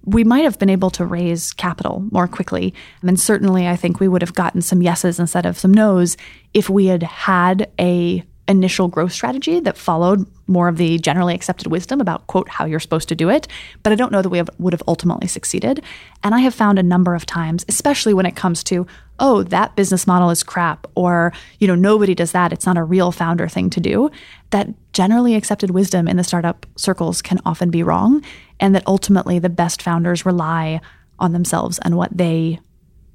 We 0.05 0.25
might 0.25 0.43
have 0.43 0.59
been 0.59 0.69
able 0.69 0.89
to 0.89 1.05
raise 1.05 1.53
capital 1.53 2.05
more 2.11 2.27
quickly. 2.27 2.73
And 3.03 3.17
certainly 3.17 3.69
I 3.69 3.77
think 3.77 4.01
we 4.01 4.09
would 4.09 4.21
have 4.21 4.33
gotten 4.33 4.61
some 4.61 4.81
yeses 4.81 5.17
instead 5.17 5.45
of 5.45 5.57
some 5.57 5.73
nos 5.73 6.17
if 6.53 6.69
we 6.69 6.87
had 6.87 7.03
had 7.03 7.71
a 7.79 8.21
initial 8.47 8.89
growth 8.89 9.13
strategy 9.13 9.59
that 9.61 9.77
followed 9.77 10.25
more 10.47 10.67
of 10.67 10.75
the 10.75 10.99
generally 10.99 11.33
accepted 11.33 11.67
wisdom 11.67 12.01
about 12.01 12.27
quote 12.27 12.49
how 12.49 12.65
you're 12.65 12.79
supposed 12.79 13.07
to 13.07 13.15
do 13.15 13.29
it 13.29 13.47
but 13.83 13.93
i 13.93 13.95
don't 13.95 14.11
know 14.11 14.21
that 14.21 14.29
we 14.29 14.37
have, 14.37 14.49
would 14.57 14.73
have 14.73 14.83
ultimately 14.85 15.27
succeeded 15.27 15.81
and 16.23 16.35
i 16.35 16.39
have 16.39 16.53
found 16.53 16.77
a 16.77 16.83
number 16.83 17.15
of 17.15 17.25
times 17.25 17.63
especially 17.69 18.13
when 18.13 18.25
it 18.25 18.35
comes 18.35 18.61
to 18.61 18.85
oh 19.19 19.43
that 19.43 19.75
business 19.77 20.05
model 20.05 20.29
is 20.29 20.43
crap 20.43 20.85
or 20.95 21.31
you 21.59 21.67
know 21.67 21.75
nobody 21.75 22.13
does 22.13 22.33
that 22.33 22.51
it's 22.51 22.65
not 22.65 22.77
a 22.77 22.83
real 22.83 23.13
founder 23.13 23.47
thing 23.47 23.69
to 23.69 23.79
do 23.79 24.11
that 24.49 24.67
generally 24.91 25.35
accepted 25.35 25.71
wisdom 25.71 26.05
in 26.05 26.17
the 26.17 26.23
startup 26.23 26.65
circles 26.75 27.21
can 27.21 27.39
often 27.45 27.71
be 27.71 27.81
wrong 27.81 28.21
and 28.59 28.75
that 28.75 28.83
ultimately 28.87 29.39
the 29.39 29.49
best 29.49 29.81
founders 29.81 30.25
rely 30.25 30.81
on 31.17 31.31
themselves 31.31 31.79
and 31.83 31.95
what 31.95 32.15
they 32.15 32.59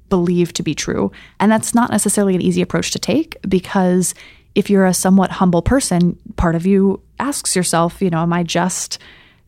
believe 0.09 0.51
to 0.53 0.63
be 0.63 0.75
true. 0.75 1.11
And 1.39 1.51
that's 1.51 1.73
not 1.73 1.91
necessarily 1.91 2.35
an 2.35 2.41
easy 2.41 2.61
approach 2.61 2.91
to 2.91 2.99
take 2.99 3.37
because 3.47 4.13
if 4.55 4.69
you're 4.69 4.85
a 4.85 4.93
somewhat 4.93 5.31
humble 5.31 5.61
person, 5.61 6.17
part 6.35 6.55
of 6.55 6.65
you 6.65 7.01
asks 7.19 7.55
yourself, 7.55 8.01
you 8.01 8.09
know, 8.09 8.21
am 8.21 8.33
I 8.33 8.43
just 8.43 8.99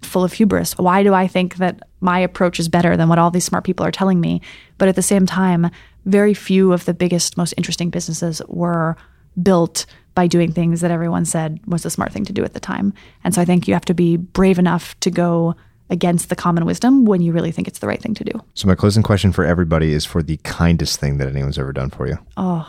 full 0.01 0.23
of 0.23 0.33
hubris? 0.33 0.77
Why 0.77 1.03
do 1.03 1.13
I 1.13 1.27
think 1.27 1.57
that 1.57 1.81
my 1.99 2.19
approach 2.19 2.59
is 2.59 2.69
better 2.69 2.97
than 2.97 3.09
what 3.09 3.19
all 3.19 3.31
these 3.31 3.45
smart 3.45 3.63
people 3.63 3.85
are 3.85 3.91
telling 3.91 4.19
me? 4.19 4.41
But 4.77 4.87
at 4.87 4.95
the 4.95 5.01
same 5.01 5.25
time, 5.25 5.69
very 6.05 6.33
few 6.33 6.73
of 6.73 6.85
the 6.85 6.93
biggest, 6.93 7.37
most 7.37 7.53
interesting 7.57 7.89
businesses 7.89 8.41
were 8.47 8.95
built 9.41 9.85
by 10.13 10.27
doing 10.27 10.51
things 10.51 10.81
that 10.81 10.91
everyone 10.91 11.25
said 11.25 11.59
was 11.65 11.83
the 11.83 11.89
smart 11.89 12.11
thing 12.11 12.25
to 12.25 12.33
do 12.33 12.43
at 12.43 12.53
the 12.53 12.59
time. 12.59 12.93
And 13.23 13.33
so 13.33 13.41
I 13.41 13.45
think 13.45 13.67
you 13.67 13.73
have 13.73 13.85
to 13.85 13.93
be 13.93 14.17
brave 14.17 14.59
enough 14.59 14.99
to 15.01 15.11
go 15.11 15.55
against 15.89 16.29
the 16.29 16.35
common 16.35 16.65
wisdom 16.65 17.05
when 17.05 17.21
you 17.21 17.33
really 17.33 17.51
think 17.51 17.67
it's 17.67 17.79
the 17.79 17.87
right 17.87 18.01
thing 18.01 18.13
to 18.15 18.23
do. 18.23 18.31
So 18.53 18.67
my 18.67 18.75
closing 18.75 19.03
question 19.03 19.31
for 19.31 19.45
everybody 19.45 19.93
is 19.93 20.05
for 20.05 20.23
the 20.23 20.37
kindest 20.37 20.99
thing 20.99 21.17
that 21.17 21.27
anyone's 21.27 21.59
ever 21.59 21.73
done 21.73 21.89
for 21.89 22.07
you. 22.07 22.17
Oh, 22.37 22.67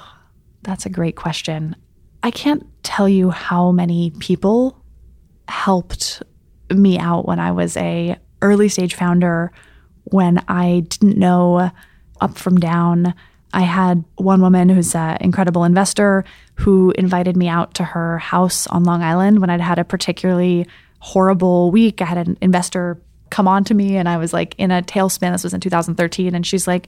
that's 0.63 0.87
a 0.87 0.91
great 0.91 1.17
question. 1.17 1.77
I 2.23 2.31
can't 2.31 2.67
tell 2.83 3.09
you 3.09 3.31
how 3.31 3.73
many 3.73 4.11
people 4.19 4.83
helped 5.49 6.23
me 6.71 6.99
out 6.99 7.27
when 7.27 7.39
I 7.39 7.53
was 7.53 7.77
a 7.77 8.17
early 8.41 8.69
stage 8.69 8.95
founder 8.95 9.53
when 10.05 10.43
I 10.49 10.81
didn't 10.89 11.17
know 11.17 11.71
up 12.21 12.39
from 12.39 12.59
down. 12.59 13.15
I 13.53 13.63
had 13.63 14.05
one 14.17 14.41
woman 14.41 14.69
who's 14.69 14.95
an 14.95 15.19
incredible 15.21 15.65
investor 15.65 16.25
who 16.55 16.93
invited 16.93 17.37
me 17.37 17.49
out 17.49 17.75
to 17.75 17.85
her 17.85 18.19
house 18.19 18.67
on 18.69 18.85
Long 18.85 19.03
Island 19.03 19.41
when 19.41 19.51
I'd 19.51 19.61
had 19.61 19.79
a 19.79 19.85
particularly 19.85 20.67
horrible 21.01 21.71
week. 21.71 22.01
I 22.01 22.05
had 22.05 22.27
an 22.27 22.39
investor 22.41 23.01
come 23.31 23.49
on 23.49 23.65
to 23.65 23.75
me 23.75 23.97
and 23.97 24.09
I 24.09 24.19
was 24.19 24.33
like 24.33 24.55
in 24.59 24.71
a 24.71 24.83
tailspin. 24.83 25.33
This 25.33 25.45
was 25.45 25.55
in 25.55 25.61
2013. 25.61 26.35
And 26.35 26.47
she's 26.47 26.67
like, 26.67 26.87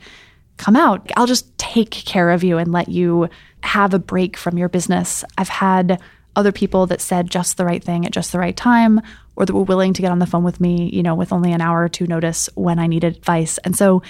come 0.56 0.76
out. 0.76 1.10
I'll 1.16 1.26
just 1.26 1.56
take 1.58 1.90
care 1.90 2.30
of 2.30 2.44
you 2.44 2.58
and 2.58 2.72
let 2.72 2.88
you 2.88 3.28
have 3.62 3.94
a 3.94 3.98
break 3.98 4.36
from 4.36 4.58
your 4.58 4.68
business. 4.68 5.24
I've 5.36 5.48
had 5.48 6.00
other 6.36 6.52
people 6.52 6.86
that 6.86 7.00
said 7.00 7.30
just 7.30 7.56
the 7.56 7.64
right 7.64 7.82
thing 7.82 8.04
at 8.04 8.12
just 8.12 8.32
the 8.32 8.38
right 8.38 8.56
time 8.56 9.00
or 9.36 9.46
that 9.46 9.54
were 9.54 9.62
willing 9.62 9.92
to 9.94 10.02
get 10.02 10.10
on 10.10 10.18
the 10.18 10.26
phone 10.26 10.44
with 10.44 10.60
me, 10.60 10.90
you 10.92 11.02
know, 11.02 11.14
with 11.14 11.32
only 11.32 11.52
an 11.52 11.60
hour 11.60 11.82
or 11.82 11.88
two 11.88 12.06
notice 12.06 12.48
when 12.54 12.78
I 12.78 12.86
needed 12.86 13.16
advice. 13.16 13.58
And 13.58 13.76
so 13.76 14.02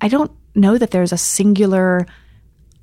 I 0.00 0.08
don't 0.08 0.30
know 0.54 0.78
that 0.78 0.90
there's 0.90 1.12
a 1.12 1.18
singular 1.18 2.06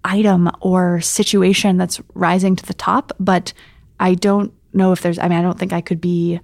item 0.03 0.49
or 0.61 1.01
situation 1.01 1.77
that's 1.77 2.01
rising 2.13 2.55
to 2.55 2.65
the 2.65 2.73
top, 2.73 3.11
but 3.19 3.53
I 3.99 4.15
don't 4.15 4.53
know 4.73 4.91
if 4.91 5.01
there's 5.01 5.19
I 5.19 5.27
mean 5.27 5.37
I 5.37 5.41
don't 5.41 5.57
think 5.57 5.73
I 5.73 5.81
could 5.81 5.99
be 5.99 6.39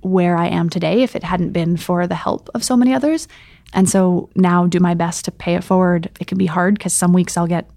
where 0.00 0.36
I 0.36 0.46
am 0.46 0.70
today 0.70 1.02
if 1.02 1.16
it 1.16 1.24
hadn't 1.24 1.52
been 1.52 1.76
for 1.76 2.06
the 2.06 2.14
help 2.14 2.48
of 2.54 2.64
so 2.64 2.76
many 2.76 2.94
others. 2.94 3.28
And 3.72 3.88
so 3.88 4.30
now 4.34 4.66
do 4.66 4.80
my 4.80 4.94
best 4.94 5.24
to 5.26 5.30
pay 5.30 5.54
it 5.54 5.64
forward. 5.64 6.10
It 6.20 6.26
can 6.26 6.38
be 6.38 6.46
hard 6.46 6.74
because 6.74 6.92
some 6.94 7.12
weeks 7.12 7.36
I'll 7.36 7.46
get 7.46 7.68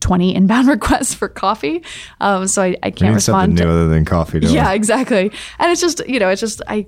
20 0.00 0.34
inbound 0.36 0.68
requests 0.68 1.14
for 1.14 1.28
coffee. 1.28 1.82
Um, 2.20 2.46
so 2.46 2.62
I, 2.62 2.76
I 2.82 2.90
can't 2.90 3.14
need 3.14 3.22
something 3.22 3.50
respond. 3.50 3.54
new 3.54 3.64
to, 3.64 3.70
other 3.70 3.88
than 3.88 4.04
coffee. 4.04 4.40
Yeah, 4.40 4.70
we? 4.70 4.76
exactly. 4.76 5.32
And 5.58 5.72
it's 5.72 5.80
just, 5.80 6.06
you 6.08 6.18
know, 6.18 6.28
it's 6.28 6.40
just, 6.40 6.62
I, 6.68 6.86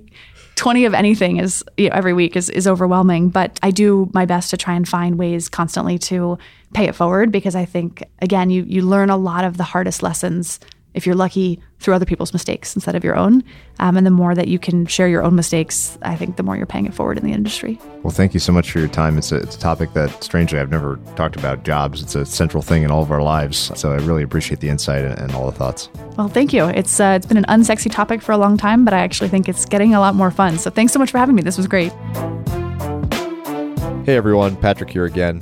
20 0.55 0.85
of 0.85 0.93
anything 0.93 1.37
is, 1.37 1.63
you 1.77 1.89
know, 1.89 1.95
every 1.95 2.13
week 2.13 2.35
is, 2.35 2.49
is 2.49 2.67
overwhelming, 2.67 3.29
but 3.29 3.59
I 3.63 3.71
do 3.71 4.09
my 4.13 4.25
best 4.25 4.51
to 4.51 4.57
try 4.57 4.75
and 4.75 4.87
find 4.87 5.17
ways 5.17 5.49
constantly 5.49 5.97
to 5.99 6.37
pay 6.73 6.85
it 6.85 6.95
forward 6.95 7.31
because 7.31 7.55
I 7.55 7.65
think, 7.65 8.03
again, 8.19 8.49
you, 8.49 8.63
you 8.63 8.83
learn 8.83 9.09
a 9.09 9.17
lot 9.17 9.45
of 9.45 9.57
the 9.57 9.63
hardest 9.63 10.03
lessons 10.03 10.59
if 10.93 11.05
you're 11.05 11.15
lucky 11.15 11.59
through 11.79 11.93
other 11.93 12.05
people's 12.05 12.33
mistakes 12.33 12.75
instead 12.75 12.95
of 12.95 13.03
your 13.03 13.15
own. 13.15 13.43
Um, 13.79 13.97
and 13.97 14.05
the 14.05 14.11
more 14.11 14.35
that 14.35 14.47
you 14.47 14.59
can 14.59 14.85
share 14.85 15.07
your 15.07 15.23
own 15.23 15.35
mistakes, 15.35 15.97
I 16.01 16.15
think 16.15 16.37
the 16.37 16.43
more 16.43 16.55
you're 16.55 16.65
paying 16.65 16.85
it 16.85 16.93
forward 16.93 17.17
in 17.17 17.25
the 17.25 17.33
industry. 17.33 17.79
Well, 18.03 18.11
thank 18.11 18.33
you 18.33 18.39
so 18.39 18.51
much 18.51 18.71
for 18.71 18.79
your 18.79 18.87
time. 18.87 19.17
It's 19.17 19.31
a, 19.31 19.37
it's 19.37 19.55
a 19.55 19.59
topic 19.59 19.93
that, 19.93 20.23
strangely, 20.23 20.59
I've 20.59 20.69
never 20.71 20.99
talked 21.15 21.35
about 21.35 21.63
jobs. 21.63 22.01
It's 22.01 22.15
a 22.15 22.25
central 22.25 22.61
thing 22.63 22.83
in 22.83 22.91
all 22.91 23.01
of 23.01 23.11
our 23.11 23.21
lives. 23.21 23.71
So 23.75 23.91
I 23.91 23.95
really 23.97 24.23
appreciate 24.23 24.59
the 24.59 24.69
insight 24.69 25.03
and, 25.03 25.17
and 25.17 25.31
all 25.33 25.45
the 25.45 25.57
thoughts. 25.57 25.89
Well, 26.17 26.27
thank 26.27 26.53
you. 26.53 26.65
It's 26.65 26.99
uh, 26.99 27.13
it's 27.17 27.25
been 27.25 27.37
an 27.37 27.45
unsexy 27.45 27.91
topic 27.91 28.21
for 28.21 28.31
a 28.31 28.37
long 28.37 28.57
time, 28.57 28.85
but 28.85 28.93
I 28.93 28.99
actually 28.99 29.29
think 29.29 29.49
it's 29.49 29.65
getting 29.65 29.93
a 29.93 29.99
lot 29.99 30.15
more 30.15 30.31
fun. 30.31 30.57
So 30.59 30.69
thanks 30.69 30.93
so 30.93 30.99
much 30.99 31.11
for 31.11 31.17
having 31.17 31.35
me. 31.35 31.41
This 31.41 31.57
was 31.57 31.67
great. 31.67 31.91
Hey 34.05 34.15
everyone, 34.17 34.55
Patrick 34.57 34.89
here 34.89 35.05
again. 35.05 35.41